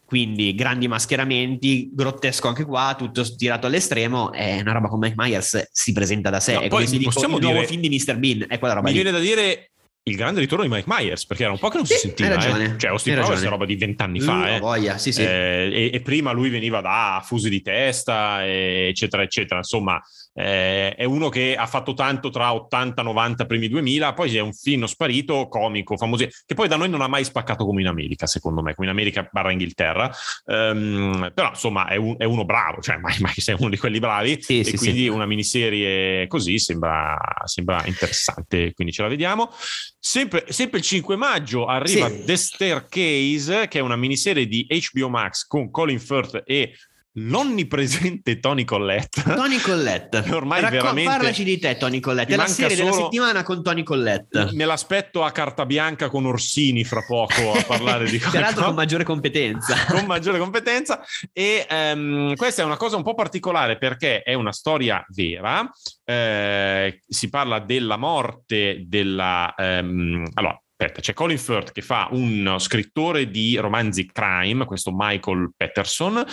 [0.07, 5.67] quindi grandi mascheramenti, grottesco anche qua, tutto tirato all'estremo, è una roba come Mike Myers
[5.69, 8.17] si presenta da sé, no, è come si dico, il dire, nuovo film di Mr.
[8.17, 9.01] Bean, è quella roba Mi lì.
[9.01, 9.71] viene da dire
[10.03, 12.29] il grande ritorno di Mike Myers, perché era un po' che non sì, si sentiva.
[12.29, 12.77] Hai ragione, eh.
[12.77, 14.55] Cioè, Austin Powers è roba di vent'anni fa.
[14.55, 14.59] Eh.
[14.59, 15.21] Voglia, sì, sì.
[15.23, 19.57] Eh, e, e, prima lui veniva da fusi di testa, eccetera, eccetera.
[19.57, 20.01] Insomma,
[20.39, 24.53] eh, è uno che ha fatto tanto tra 80, 90, primi 2000, poi è un
[24.53, 28.27] film sparito, comico, famoso, che poi da noi non ha mai spaccato come in America,
[28.27, 30.11] secondo me, come in America barra Inghilterra.
[30.45, 33.97] Um, però, insomma, è, un, è, uno bravo, cioè mai, mai sei uno di quelli
[33.97, 34.37] bravi.
[34.39, 35.07] Sì, e sì, quindi sì.
[35.07, 39.49] una miniserie così sembra, sembra interessante, quindi ce la vediamo.
[39.97, 42.11] Sempre, sempre il 5 maggio arriva.
[42.11, 46.73] The Staircase, che è una miniserie di HBO Max con Colin Firth e
[47.17, 49.23] l'onnipresente Tony Collette.
[49.35, 50.23] Tony Collette.
[50.31, 51.09] Ormai Raccon- veramente...
[51.09, 52.33] Parlaci di te, Tony Collette.
[52.33, 52.89] È la serie solo...
[52.89, 54.49] della settimana con Tony Collette.
[54.53, 58.31] Me l'aspetto a carta bianca con Orsini fra poco a parlare di cosa.
[58.31, 59.85] Peraltro con maggiore competenza.
[59.89, 61.03] con maggiore competenza.
[61.33, 65.69] E um, questa è una cosa un po' particolare perché è una storia vera.
[66.03, 69.53] Eh, si parla della morte della...
[69.57, 75.49] Um, allora, Aspetta, c'è Colin Firth che fa un scrittore di romanzi crime, questo Michael
[75.57, 76.23] Patterson,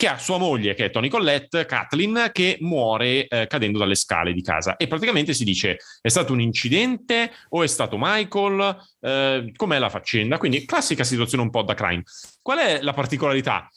[0.00, 4.32] che ha sua moglie, che è Tony Collette, Kathleen, che muore eh, cadendo dalle scale
[4.32, 4.78] di casa.
[4.78, 8.78] E praticamente si dice, è stato un incidente o è stato Michael?
[8.98, 10.38] Eh, com'è la faccenda?
[10.38, 12.02] Quindi classica situazione un po' da crime.
[12.40, 13.68] Qual è la particolarità?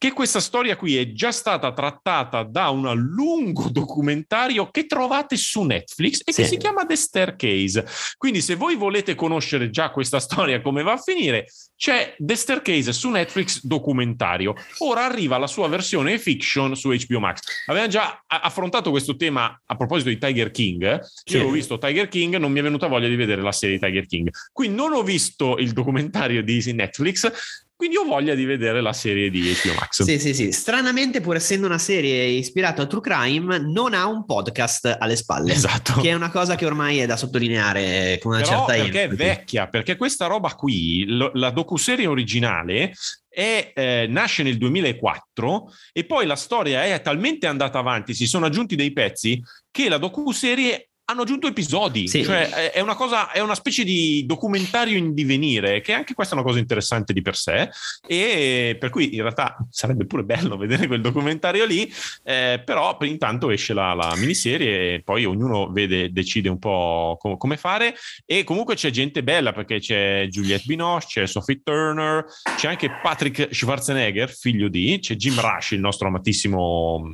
[0.00, 5.62] Che questa storia qui è già stata trattata da un lungo documentario che trovate su
[5.62, 6.40] Netflix e sì.
[6.40, 7.86] che si chiama The Staircase.
[8.16, 12.94] Quindi se voi volete conoscere già questa storia come va a finire, c'è The Staircase
[12.94, 14.54] su Netflix documentario.
[14.78, 17.42] Ora arriva la sua versione fiction su HBO Max.
[17.66, 20.98] Avevamo già affrontato questo tema a proposito di Tiger King.
[21.02, 21.36] Sì.
[21.36, 23.84] Io ho visto Tiger King, non mi è venuta voglia di vedere la serie di
[23.84, 24.30] Tiger King.
[24.50, 29.30] Qui non ho visto il documentario di Netflix, quindi ho voglia di vedere la serie
[29.30, 30.02] di HBO Max.
[30.02, 30.52] Sì, sì, sì.
[30.52, 35.54] Stranamente, pur essendo una serie ispirata a True Crime, non ha un podcast alle spalle.
[35.54, 35.98] Esatto.
[35.98, 39.08] Che è una cosa che ormai è da sottolineare con una Però certa perché è
[39.08, 42.92] vecchia, perché questa roba qui, lo, la docuserie originale
[43.26, 48.44] è, eh, nasce nel 2004 e poi la storia è talmente andata avanti, si sono
[48.44, 52.22] aggiunti dei pezzi che la docuserie hanno aggiunto episodi, sì.
[52.24, 56.38] cioè è una cosa, è una specie di documentario in divenire, che anche questa è
[56.38, 57.68] una cosa interessante di per sé,
[58.06, 61.92] e per cui in realtà sarebbe pure bello vedere quel documentario lì,
[62.22, 67.16] eh, però per intanto esce la, la, miniserie e poi ognuno vede, decide un po'
[67.18, 67.94] com- come fare,
[68.24, 72.24] e comunque c'è gente bella perché c'è Juliette Binoche, c'è Sophie Turner,
[72.56, 77.12] c'è anche Patrick Schwarzenegger, figlio di, c'è Jim Rush, il nostro amatissimo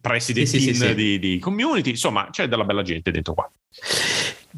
[0.00, 3.50] president sì, sì, sì, di, di, community, insomma c'è della bella gente dentro qua.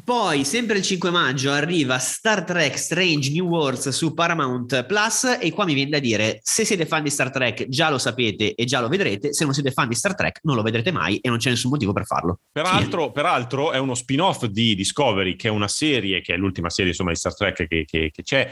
[0.03, 5.51] Poi, sempre il 5 maggio, arriva Star Trek Strange New Worlds su Paramount Plus e
[5.51, 8.65] qua mi viene da dire, se siete fan di Star Trek già lo sapete e
[8.65, 11.29] già lo vedrete, se non siete fan di Star Trek non lo vedrete mai e
[11.29, 12.39] non c'è nessun motivo per farlo.
[12.51, 16.91] Peraltro, peraltro è uno spin-off di Discovery, che è una serie, che è l'ultima serie
[16.91, 18.49] insomma, di Star Trek che, che, che c'è,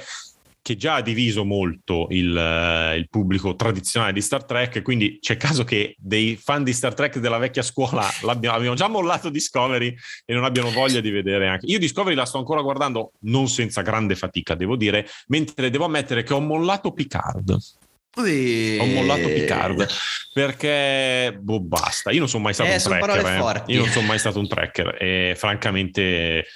[0.65, 5.37] che già ha diviso molto il, uh, il, pubblico tradizionale di Star Trek, quindi c'è
[5.37, 9.95] caso che dei fan di Star Trek della vecchia scuola abbiano già mollato Discovery
[10.25, 11.67] e non abbiano voglia di vedere anche.
[11.67, 16.23] Io Discovery la sto ancora guardando, non senza grande fatica, devo dire, mentre devo ammettere
[16.23, 17.55] che ho mollato Picard.
[18.15, 18.79] Ui.
[18.79, 19.87] Ho mollato Picard
[20.33, 22.09] perché boh, basta.
[22.09, 23.63] Io non sono mai stato eh, un tracker.
[23.67, 23.73] Eh.
[23.73, 26.47] Io non sono mai stato un tracker e francamente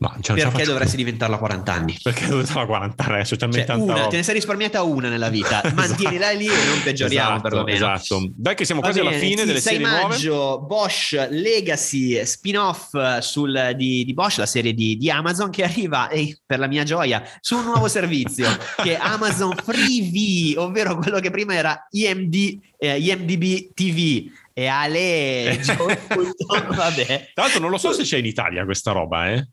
[0.00, 1.98] No, perché dovresti diventarla a 40 anni?
[2.02, 3.26] Perché dovresti a 40 anni?
[3.26, 5.74] Cioè, cioè, una, te ne sei risparmiata una nella vita, esatto.
[5.74, 7.76] mantienila lì e non peggioriamo esatto, perlomeno.
[7.76, 8.30] Esatto.
[8.34, 10.66] Dai che siamo Va quasi bene, alla fine sì, delle 6 serie maggio, nuove.
[10.66, 16.34] Bosch Legacy spin-off sul, di, di, Bosch, la serie di, di Amazon che arriva, eh,
[16.46, 18.48] per la mia gioia, su un nuovo servizio
[18.82, 25.60] che è Amazon Freevee, ovvero quello che prima era IMD, eh, IMDB TV e Ale.
[25.66, 25.84] Tra
[27.34, 29.46] l'altro non lo so se c'è in Italia questa roba, eh.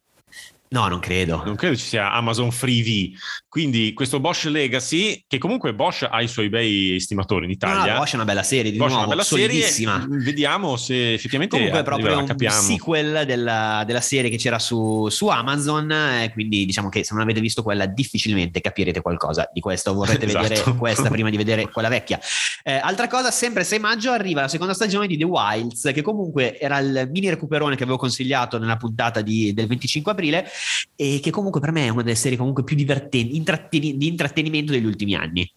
[0.70, 1.44] No, non credo.
[1.46, 3.14] Non credo ci sia Amazon Freevee.
[3.48, 7.94] Quindi questo Bosch Legacy, che comunque Bosch ha i suoi bei estimatori in Italia.
[7.94, 10.02] No, Bosch è una bella serie, di Bosch nuovo, è una bella solidissima.
[10.02, 10.24] serie.
[10.24, 12.62] Vediamo se effettivamente Comunque è proprio un capiamo.
[12.62, 17.24] sequel della, della, serie che c'era su, su Amazon, eh, quindi diciamo che se non
[17.24, 20.48] avete visto quella difficilmente capirete qualcosa di questo, vorrete esatto.
[20.48, 22.20] vedere questa prima di vedere quella vecchia.
[22.64, 26.60] Eh, altra cosa, sempre 6 maggio arriva la seconda stagione di The Wilds, che comunque
[26.60, 30.48] era il mini recuperone che avevo consigliato nella puntata di, del 25 aprile
[30.96, 34.72] e che comunque per me è una delle serie comunque più divertenti, intratteni- di intrattenimento
[34.72, 35.50] degli ultimi anni.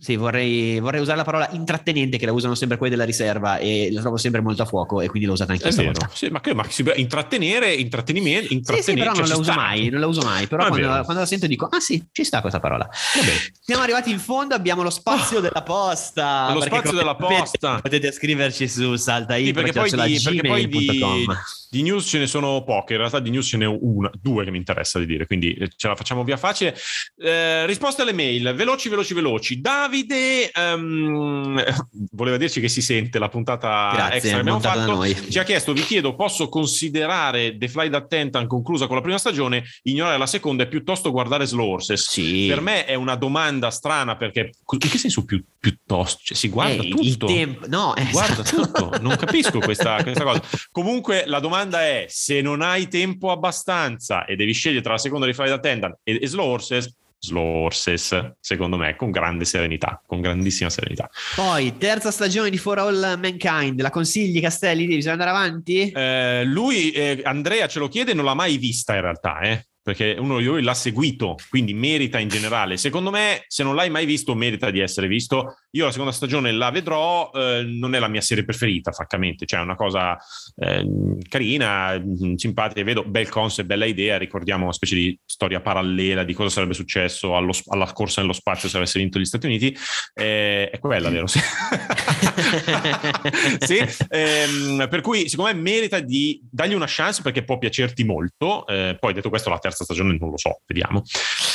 [0.00, 3.88] Sì, vorrei, vorrei, usare la parola intrattenente, che la usano sempre quelli della riserva e
[3.90, 6.08] la trovo sempre molto a fuoco, e quindi l'ho usata anche questa volta.
[6.14, 8.82] Sì, ma, che, ma intrattenere, intrattenimento, intrattenere.
[8.84, 9.54] Sì, sì, però cioè, non la uso sta.
[9.56, 10.46] mai, non la uso mai.
[10.46, 12.88] Però quando, quando, la sento dico, ah sì, ci sta questa parola.
[13.16, 13.32] Vabbè.
[13.60, 16.52] Siamo arrivati in fondo, abbiamo lo spazio oh, della posta.
[16.52, 17.80] Lo spazio della posta.
[17.82, 21.26] Potete scriverci su salta sì, perché, poi di, perché poi di,
[21.70, 24.44] di, news ce ne sono poche, in realtà di news ce ne ho una, due
[24.44, 26.76] che mi interessa di dire, quindi eh, ce la facciamo via facile.
[27.16, 29.60] Eh, risposte alle mail, veloci, veloci, veloci.
[29.60, 31.62] Davide um,
[32.12, 35.30] voleva dirci che si sente la puntata Grazie, extra che abbiamo fatto.
[35.30, 39.64] Ci ha chiesto, vi chiedo, posso considerare The Flight Attendant conclusa con la prima stagione,
[39.82, 42.10] ignorare la seconda e piuttosto guardare Slow Horses?
[42.10, 42.46] Sì.
[42.48, 46.20] Per me è una domanda strana perché in che senso più, piuttosto?
[46.22, 47.02] Cioè, si guarda eh, tutto.
[47.02, 48.98] Il tempo, no, si guarda tutto.
[49.00, 50.42] Non capisco questa, questa cosa.
[50.70, 55.26] Comunque la domanda è, se non hai tempo abbastanza e devi scegliere tra la seconda
[55.26, 60.20] di Flight Attendant e, e Slow Horses, Slow Horses, secondo me, con grande serenità, con
[60.20, 61.10] grandissima serenità.
[61.34, 64.86] Poi, terza stagione di For All Mankind, la consigli Castelli?
[64.86, 65.90] Bisogna andare avanti?
[65.90, 70.16] Eh, lui, eh, Andrea ce lo chiede, non l'ha mai vista in realtà, eh perché
[70.18, 72.76] uno di voi l'ha seguito, quindi merita in generale.
[72.76, 75.56] Secondo me, se non l'hai mai visto, merita di essere visto.
[75.70, 79.60] Io la seconda stagione la vedrò, eh, non è la mia serie preferita, francamente, cioè
[79.60, 80.14] è una cosa
[80.56, 80.86] eh,
[81.26, 81.98] carina,
[82.36, 86.74] simpatica, vedo bel concept, bella idea, ricordiamo una specie di storia parallela di cosa sarebbe
[86.74, 89.74] successo allo, alla corsa nello spazio se avesse vinto gli Stati Uniti.
[90.12, 91.26] Eh, è quella, vero?
[91.26, 91.40] Sì
[94.10, 98.66] ehm, per cui, secondo me, merita di dargli una chance perché può piacerti molto.
[98.66, 101.02] Eh, poi, detto questo, la terza stagione non lo so, vediamo.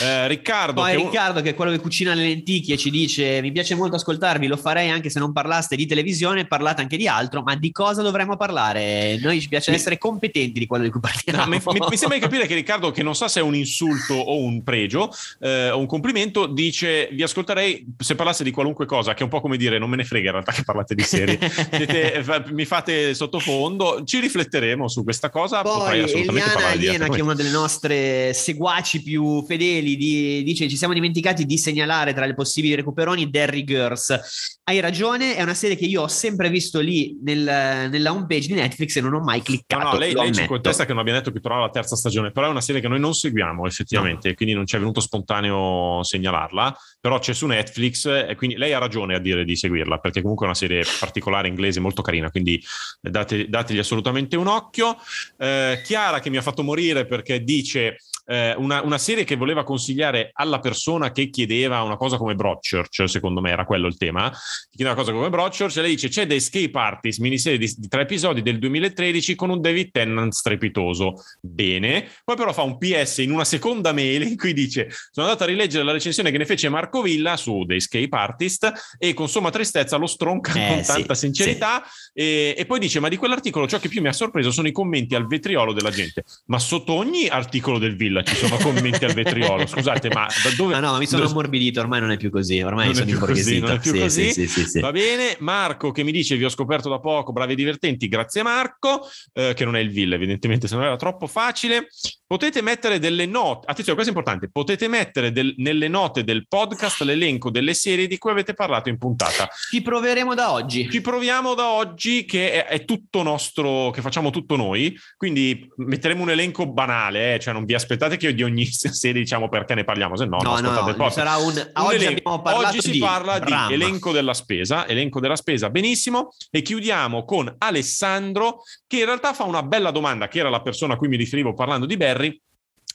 [0.01, 3.51] Eh, Riccardo, Poi che Riccardo, che è quello che cucina le lenticchie, ci dice: Mi
[3.51, 7.41] piace molto ascoltarvi, lo farei anche se non parlaste di televisione, parlate anche di altro,
[7.41, 9.17] ma di cosa dovremmo parlare?
[9.21, 9.77] Noi ci piace mi...
[9.77, 11.43] essere competenti di quello di cui parliamo.
[11.43, 13.55] No, mi, mi, mi, sembra di capire che Riccardo, che non sa se è un
[13.55, 18.85] insulto o un pregio eh, o un complimento, dice: Vi ascolterei se parlasse di qualunque
[18.85, 20.95] cosa, che è un po' come dire: Non me ne frega in realtà che parlate
[20.95, 21.39] di serie.
[21.71, 25.61] Siete, mi fate sottofondo, ci rifletteremo su questa cosa.
[25.61, 30.93] Poi Eliana Aliena, che è una delle nostre seguaci più fedeli di, dice ci siamo
[30.93, 34.59] dimenticati di segnalare tra le possibili recuperoni Derry Girls.
[34.63, 38.47] Hai ragione è una serie che io ho sempre visto lì nel, nella home page
[38.47, 41.01] di Netflix e non ho mai cliccato no, no lei, lei ci contesta che non
[41.01, 43.65] abbia detto che però la terza stagione però è una serie che noi non seguiamo
[43.65, 44.35] effettivamente no.
[44.35, 48.77] quindi non ci è venuto spontaneo segnalarla però c'è su Netflix e quindi lei ha
[48.77, 52.63] ragione a dire di seguirla perché comunque è una serie particolare inglese molto carina quindi
[53.01, 54.97] date, dategli assolutamente un occhio.
[55.37, 59.63] Eh, Chiara che mi ha fatto morire perché dice eh, una, una, serie che voleva
[59.63, 64.31] consigliare alla persona che chiedeva una cosa come Broadchurch, secondo me era quello il tema,
[64.69, 67.87] chiedeva una cosa come Broadchurch e lei dice c'è The Escape Artist, miniserie di, di
[67.87, 71.15] tre episodi del 2013 con un David Tennant strepitoso.
[71.41, 75.43] Bene, poi però fa un PS in una seconda mail in cui dice sono andato
[75.43, 79.27] a rileggere la recensione che ne fece Marco Villa su The Escape Artist e con
[79.27, 82.11] somma tristezza lo stronca eh, con tanta sì, sincerità sì.
[82.13, 84.71] E, e, poi dice ma di quell'articolo ciò che più mi ha sorpreso sono i
[84.71, 89.13] commenti al vetriolo della gente ma sotto ogni articolo del Villa ci sono commenti al
[89.13, 89.65] vetriolo.
[89.65, 92.87] Scusate ma da dove no no mi sono ammorbidito ormai non è più così ormai
[92.87, 93.65] non sono imborghesito.
[93.65, 94.79] non è più sì, così.
[94.79, 95.35] va bene.
[95.39, 98.07] Marco che mi dice vi ho scoperto da poco bravi e divertenti.
[98.07, 101.87] Grazie Marco eh, che non è il Villa evidentemente se non era troppo facile.
[102.25, 104.49] Potete mettere delle note attenzione questo è importante.
[104.51, 108.97] Potete mettere del, nelle note del podcast l'elenco delle serie di cui avete parlato in
[108.97, 109.47] puntata.
[109.69, 110.89] Ci proveremo da oggi.
[110.89, 114.97] Ci proviamo da oggi che è, è tutto nostro che facciamo tutto noi.
[115.15, 117.39] Quindi metteremo un elenco banale eh?
[117.39, 120.37] cioè non vi aspettate che io di ogni serie diciamo perché ne parliamo se no,
[120.41, 122.41] no, no, no sarà un, un oggi, elenco.
[122.43, 123.67] oggi si di parla Brahma.
[123.67, 129.33] di elenco della spesa elenco della spesa benissimo e chiudiamo con Alessandro che in realtà
[129.33, 132.41] fa una bella domanda che era la persona a cui mi riferivo parlando di Barry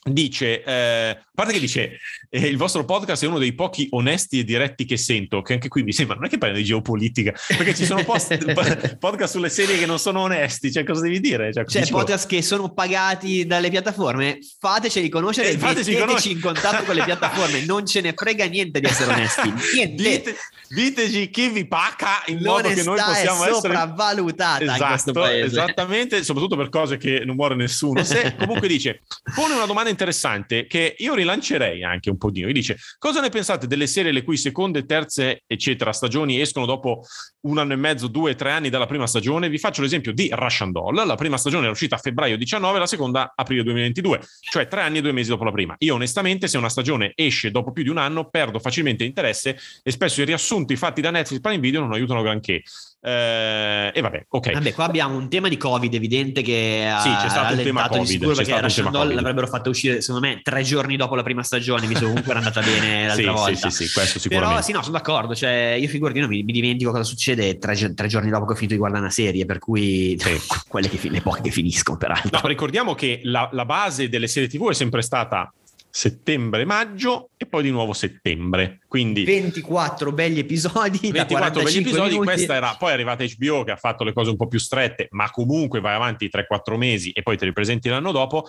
[0.03, 4.39] dice, eh, a parte che dice, eh, il vostro podcast è uno dei pochi onesti
[4.39, 7.33] e diretti che sento, che anche qui mi sembra, non è che parli di geopolitica,
[7.47, 8.37] perché ci sono post,
[8.97, 11.51] podcast sulle serie che non sono onesti, cioè cosa devi dire?
[11.53, 16.83] Cioè, cioè podcast che sono pagati dalle piattaforme, fateceli conoscere eh, fateci metteteci in contatto
[16.83, 20.03] con le piattaforme, non ce ne frega niente di essere onesti, niente.
[20.03, 20.35] Dite,
[20.69, 25.09] diteci chi vi paga in modo che noi possiamo è essere sopravvalutata esatto, in questo
[25.11, 25.45] esatto, paese.
[25.45, 28.03] Esattamente, soprattutto per cose che non muore nessuno.
[28.03, 29.01] Se comunque dice,
[29.35, 32.53] pone una domanda interessante che io rilancerei anche un po' di noi.
[32.53, 37.03] Dice, cosa ne pensate delle serie le cui seconde, terze, eccetera, stagioni escono dopo
[37.41, 39.49] un anno e mezzo, due, tre anni dalla prima stagione?
[39.49, 41.05] Vi faccio l'esempio di Russian Doll.
[41.05, 44.99] La prima stagione era uscita a febbraio 19, la seconda aprile 2022, cioè tre anni
[44.99, 45.75] e due mesi dopo la prima.
[45.79, 49.91] Io onestamente, se una stagione esce dopo più di un anno, perdo facilmente interesse e
[49.91, 52.63] spesso i riassunti fatti da Netflix Prime Video non aiutano granché.
[53.01, 54.51] Eh, e vabbè, ok.
[54.51, 58.01] Vabbè, qua abbiamo un tema di Covid evidente che sì, c'è stato un tema Covid,
[58.01, 61.41] di sicuro perché Russian Doll l'avrebbero fatto uscire secondo me tre giorni dopo la prima
[61.41, 63.69] stagione, visto comunque era andata bene l'altra sì, volta.
[63.69, 64.53] Sì, sì, sì, questo sicuramente.
[64.55, 65.33] Però sì, no, sono d'accordo.
[65.33, 68.55] Cioè, io figurati, no, mi, mi, dimentico cosa succede tre, tre, giorni dopo che ho
[68.55, 70.19] finito di guardare una serie, per cui
[70.67, 72.39] quelle che, le poche che finiscono, peraltro.
[72.41, 75.51] No, ricordiamo che la, la base delle serie TV è sempre stata
[75.89, 78.79] settembre-maggio e poi di nuovo settembre.
[78.87, 81.11] Quindi 24 belli episodi.
[81.11, 82.09] 24 belli episodi.
[82.11, 82.25] Minuti.
[82.25, 85.07] Questa era poi è arrivata HBO che ha fatto le cose un po' più strette,
[85.11, 88.45] ma comunque vai avanti 3-4 mesi e poi te li presenti l'anno dopo.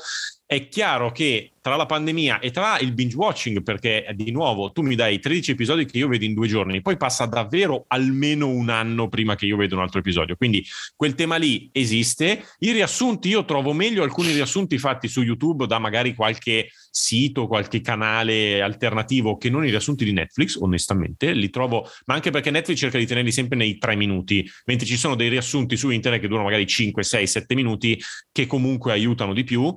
[0.50, 4.82] È chiaro che tra la pandemia e tra il binge watching, perché di nuovo tu
[4.82, 8.68] mi dai 13 episodi che io vedo in due giorni, poi passa davvero almeno un
[8.68, 10.34] anno prima che io vedo un altro episodio.
[10.34, 10.64] Quindi
[10.96, 12.44] quel tema lì esiste.
[12.58, 17.80] I riassunti, io trovo meglio alcuni riassunti fatti su YouTube da magari qualche sito, qualche
[17.80, 21.32] canale alternativo che non i riassunti di Netflix, onestamente.
[21.32, 24.96] Li trovo, ma anche perché Netflix cerca di tenerli sempre nei tre minuti, mentre ci
[24.96, 29.32] sono dei riassunti su internet che durano magari 5, 6, 7 minuti che comunque aiutano
[29.32, 29.72] di più.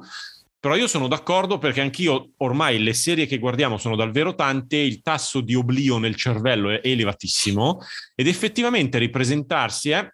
[0.64, 5.02] Però io sono d'accordo perché anch'io ormai le serie che guardiamo sono davvero tante, il
[5.02, 7.82] tasso di oblio nel cervello è elevatissimo
[8.16, 10.10] ed effettivamente ripresentarsi è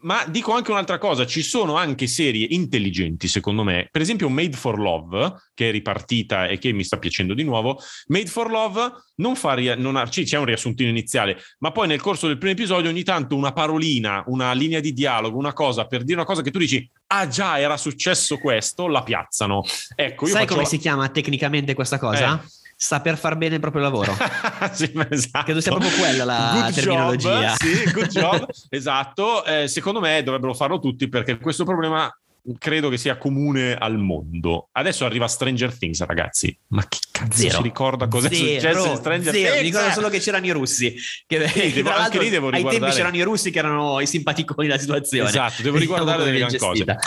[0.00, 4.56] ma dico anche un'altra cosa, ci sono anche serie intelligenti secondo me, per esempio Made
[4.56, 7.78] for Love, che è ripartita e che mi sta piacendo di nuovo,
[8.08, 12.00] Made for Love non fa, ria- non ha, c'è un riassuntino iniziale, ma poi nel
[12.00, 16.02] corso del primo episodio ogni tanto una parolina, una linea di dialogo, una cosa per
[16.02, 19.62] dire una cosa che tu dici, ah già era successo questo, la piazzano.
[19.94, 20.68] Ecco, Sai come la...
[20.68, 22.40] si chiama tecnicamente questa cosa?
[22.42, 24.14] Eh saper far bene il proprio lavoro.
[24.72, 25.44] sì, esatto.
[25.44, 27.54] Credo sia proprio quella la good terminologia.
[27.54, 29.44] Job, sì, good job, esatto.
[29.44, 32.12] Eh, secondo me dovrebbero farlo tutti perché questo problema
[32.58, 34.68] credo che sia comune al mondo.
[34.72, 36.56] Adesso arriva Stranger Things, ragazzi.
[36.68, 37.56] Ma chi cazzo zero.
[37.56, 39.52] si ricorda cosa è successo in Stranger zero.
[39.54, 39.62] Things?
[39.62, 40.94] Ricordo solo che c'erano i russi.
[41.26, 42.74] Che, sì, devo, anche lì devo riguardare.
[42.74, 45.28] Ai tempi c'erano i russi che erano i simpaticoni della situazione.
[45.28, 46.84] Esatto, devo riguardare delle gran cose.
[46.84, 46.98] Vabbè,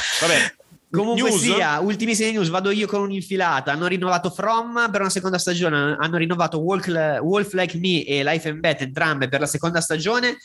[0.89, 1.41] Comunque news?
[1.41, 3.73] sia, ultimissime news, vado io con un'infilata.
[3.73, 8.47] Hanno rinnovato From per una seconda stagione, hanno rinnovato Wolf, Wolf Like Me e Life
[8.47, 10.37] and Beth entrambe per la seconda stagione.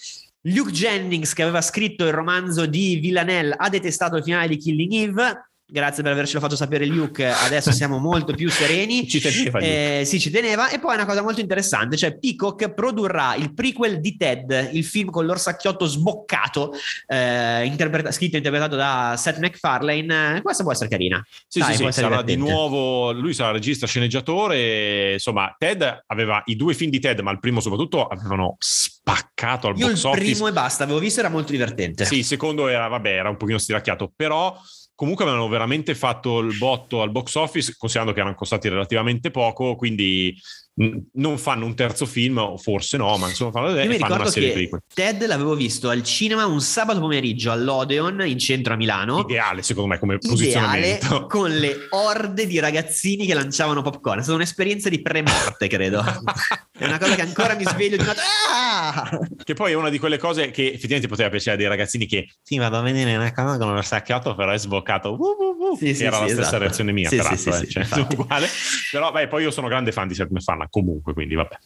[0.42, 4.92] Luke Jennings, che aveva scritto il romanzo di Villanelle, ha detestato il finale di Killing
[4.92, 5.51] Eve.
[5.72, 9.08] Grazie per avercelo fatto sapere Luke, adesso siamo molto più sereni.
[9.08, 9.58] ci teneva.
[9.58, 10.68] Eh, sì, ci teneva.
[10.68, 15.08] E poi una cosa molto interessante, cioè Peacock produrrà il prequel di Ted, il film
[15.08, 16.74] con l'orsacchiotto sboccato,
[17.06, 20.42] eh, interpreta- scritto e interpretato da Seth MacFarlane.
[20.42, 21.24] Questa può essere carina.
[21.48, 26.56] Sì, Dai, sì, sì sarà di nuovo, lui sarà regista, sceneggiatore, insomma, Ted aveva i
[26.56, 30.22] due film di Ted, ma il primo soprattutto avevano spaccato al Io box office.
[30.22, 32.04] il primo e basta, avevo visto, era molto divertente.
[32.04, 34.54] Sì, il secondo era, vabbè, era un pochino stiracchiato, però
[34.94, 35.61] comunque avevano veramente
[35.94, 40.34] fatto il botto al box office, considerando che erano costati relativamente poco, quindi
[40.74, 44.26] non fanno un terzo film, o forse no, ma insomma fanno, Io mi fanno una
[44.26, 44.80] serie che prequel.
[44.92, 49.20] Ted l'avevo visto al cinema un sabato pomeriggio all'Odeon in centro a Milano.
[49.20, 51.26] Ideale secondo me come Ideale posizionamento.
[51.28, 54.20] con le orde di ragazzini che lanciavano popcorn.
[54.20, 56.02] È stata un'esperienza di pre-morte, credo.
[56.78, 58.20] è una cosa che ancora mi sveglio di notte.
[58.50, 59.20] Ah!
[59.44, 62.30] Che poi è una di quelle cose che effettivamente poteva piacere a dei ragazzini che
[62.40, 65.12] sì, vado a vedere una cosa con uno sacchiotto, però è sboccato.
[65.12, 66.58] Uh, uh, uh, Sì, sì, era sì, la stessa esatto.
[66.58, 68.48] reazione mia, Sì, peraltro, sì, eh, cioè, uguale.
[68.90, 71.58] Però beh, poi io sono grande fan di Seth MacFarlane comunque, quindi vabbè.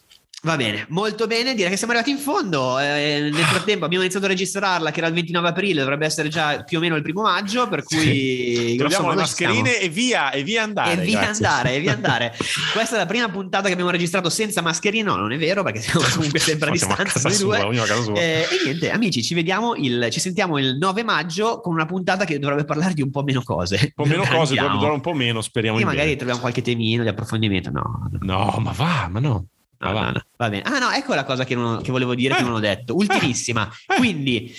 [0.47, 2.78] Va bene, molto bene, direi che siamo arrivati in fondo.
[2.78, 6.62] Eh, nel frattempo abbiamo iniziato a registrarla, che era il 29 aprile, dovrebbe essere già
[6.62, 10.44] più o meno il primo maggio, per cui grosso Troviamo le mascherine e via, e
[10.44, 11.03] via andare.
[11.03, 11.44] E via grazie.
[11.44, 12.32] andare, e via andare.
[12.72, 15.03] Questa è la prima puntata che abbiamo registrato senza mascherine.
[15.03, 17.66] No, non è vero, perché siamo comunque sempre a distanza casa noi sua, due.
[18.14, 22.24] Eh, e niente, amici, ci vediamo il, ci sentiamo il 9 maggio con una puntata
[22.24, 23.80] che dovrebbe parlare di un po' meno cose.
[23.97, 24.68] Un po' meno cose, Andiamo.
[24.68, 26.16] dura, dura un po' meno, speriamo E magari bene.
[26.16, 27.70] troviamo qualche temino di approfondimento.
[27.72, 29.47] No, No, ma va, ma no.
[29.79, 30.11] No, va.
[30.11, 30.62] no, va bene.
[30.62, 32.37] Ah, no, ecco la cosa che, non- che volevo dire, Eh.
[32.39, 32.95] che non ho detto.
[32.95, 33.70] Ultimissima.
[33.87, 33.97] Eh.
[33.97, 34.53] Quindi,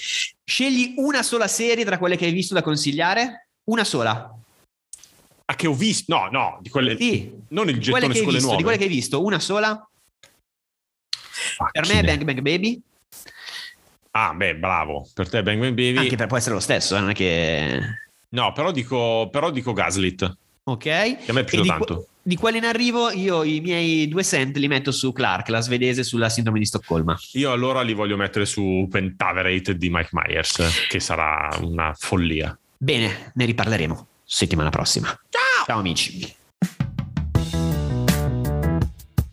[0.44, 3.48] scegli una sola serie tra quelle che hai visto da consigliare.
[3.66, 4.32] Una sola.
[5.50, 6.14] Ah, che ho visto?
[6.16, 7.32] No, no, di quelle, Sì.
[7.50, 8.58] non il gettone su quelle visto, nuove.
[8.58, 9.90] di quelle che hai visto, una sola.
[11.72, 12.82] Per me è Bang Bang Baby.
[14.12, 15.08] Ah, beh, bravo.
[15.14, 15.98] Per te Bang Bang Baby.
[15.98, 17.80] Anche per può essere lo stesso, eh, non è che...
[18.30, 20.84] No, però dico, però dico Gaslit, Ok.
[20.84, 22.08] che a me è piaciuto tanto.
[22.28, 26.04] Di quelli in arrivo, io i miei due cent li metto su Clark, la svedese
[26.04, 27.18] sulla sindrome di Stoccolma.
[27.34, 32.58] Io allora li voglio mettere su Pentaverate di Mike Myers, che sarà una follia.
[32.78, 35.08] Bene, ne riparleremo settimana prossima.
[35.30, 35.66] Ciao!
[35.66, 36.36] Ciao amici.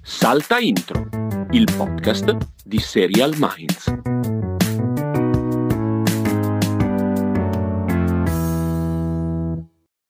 [0.00, 1.08] Salta Intro,
[1.50, 4.33] il podcast di Serial Minds.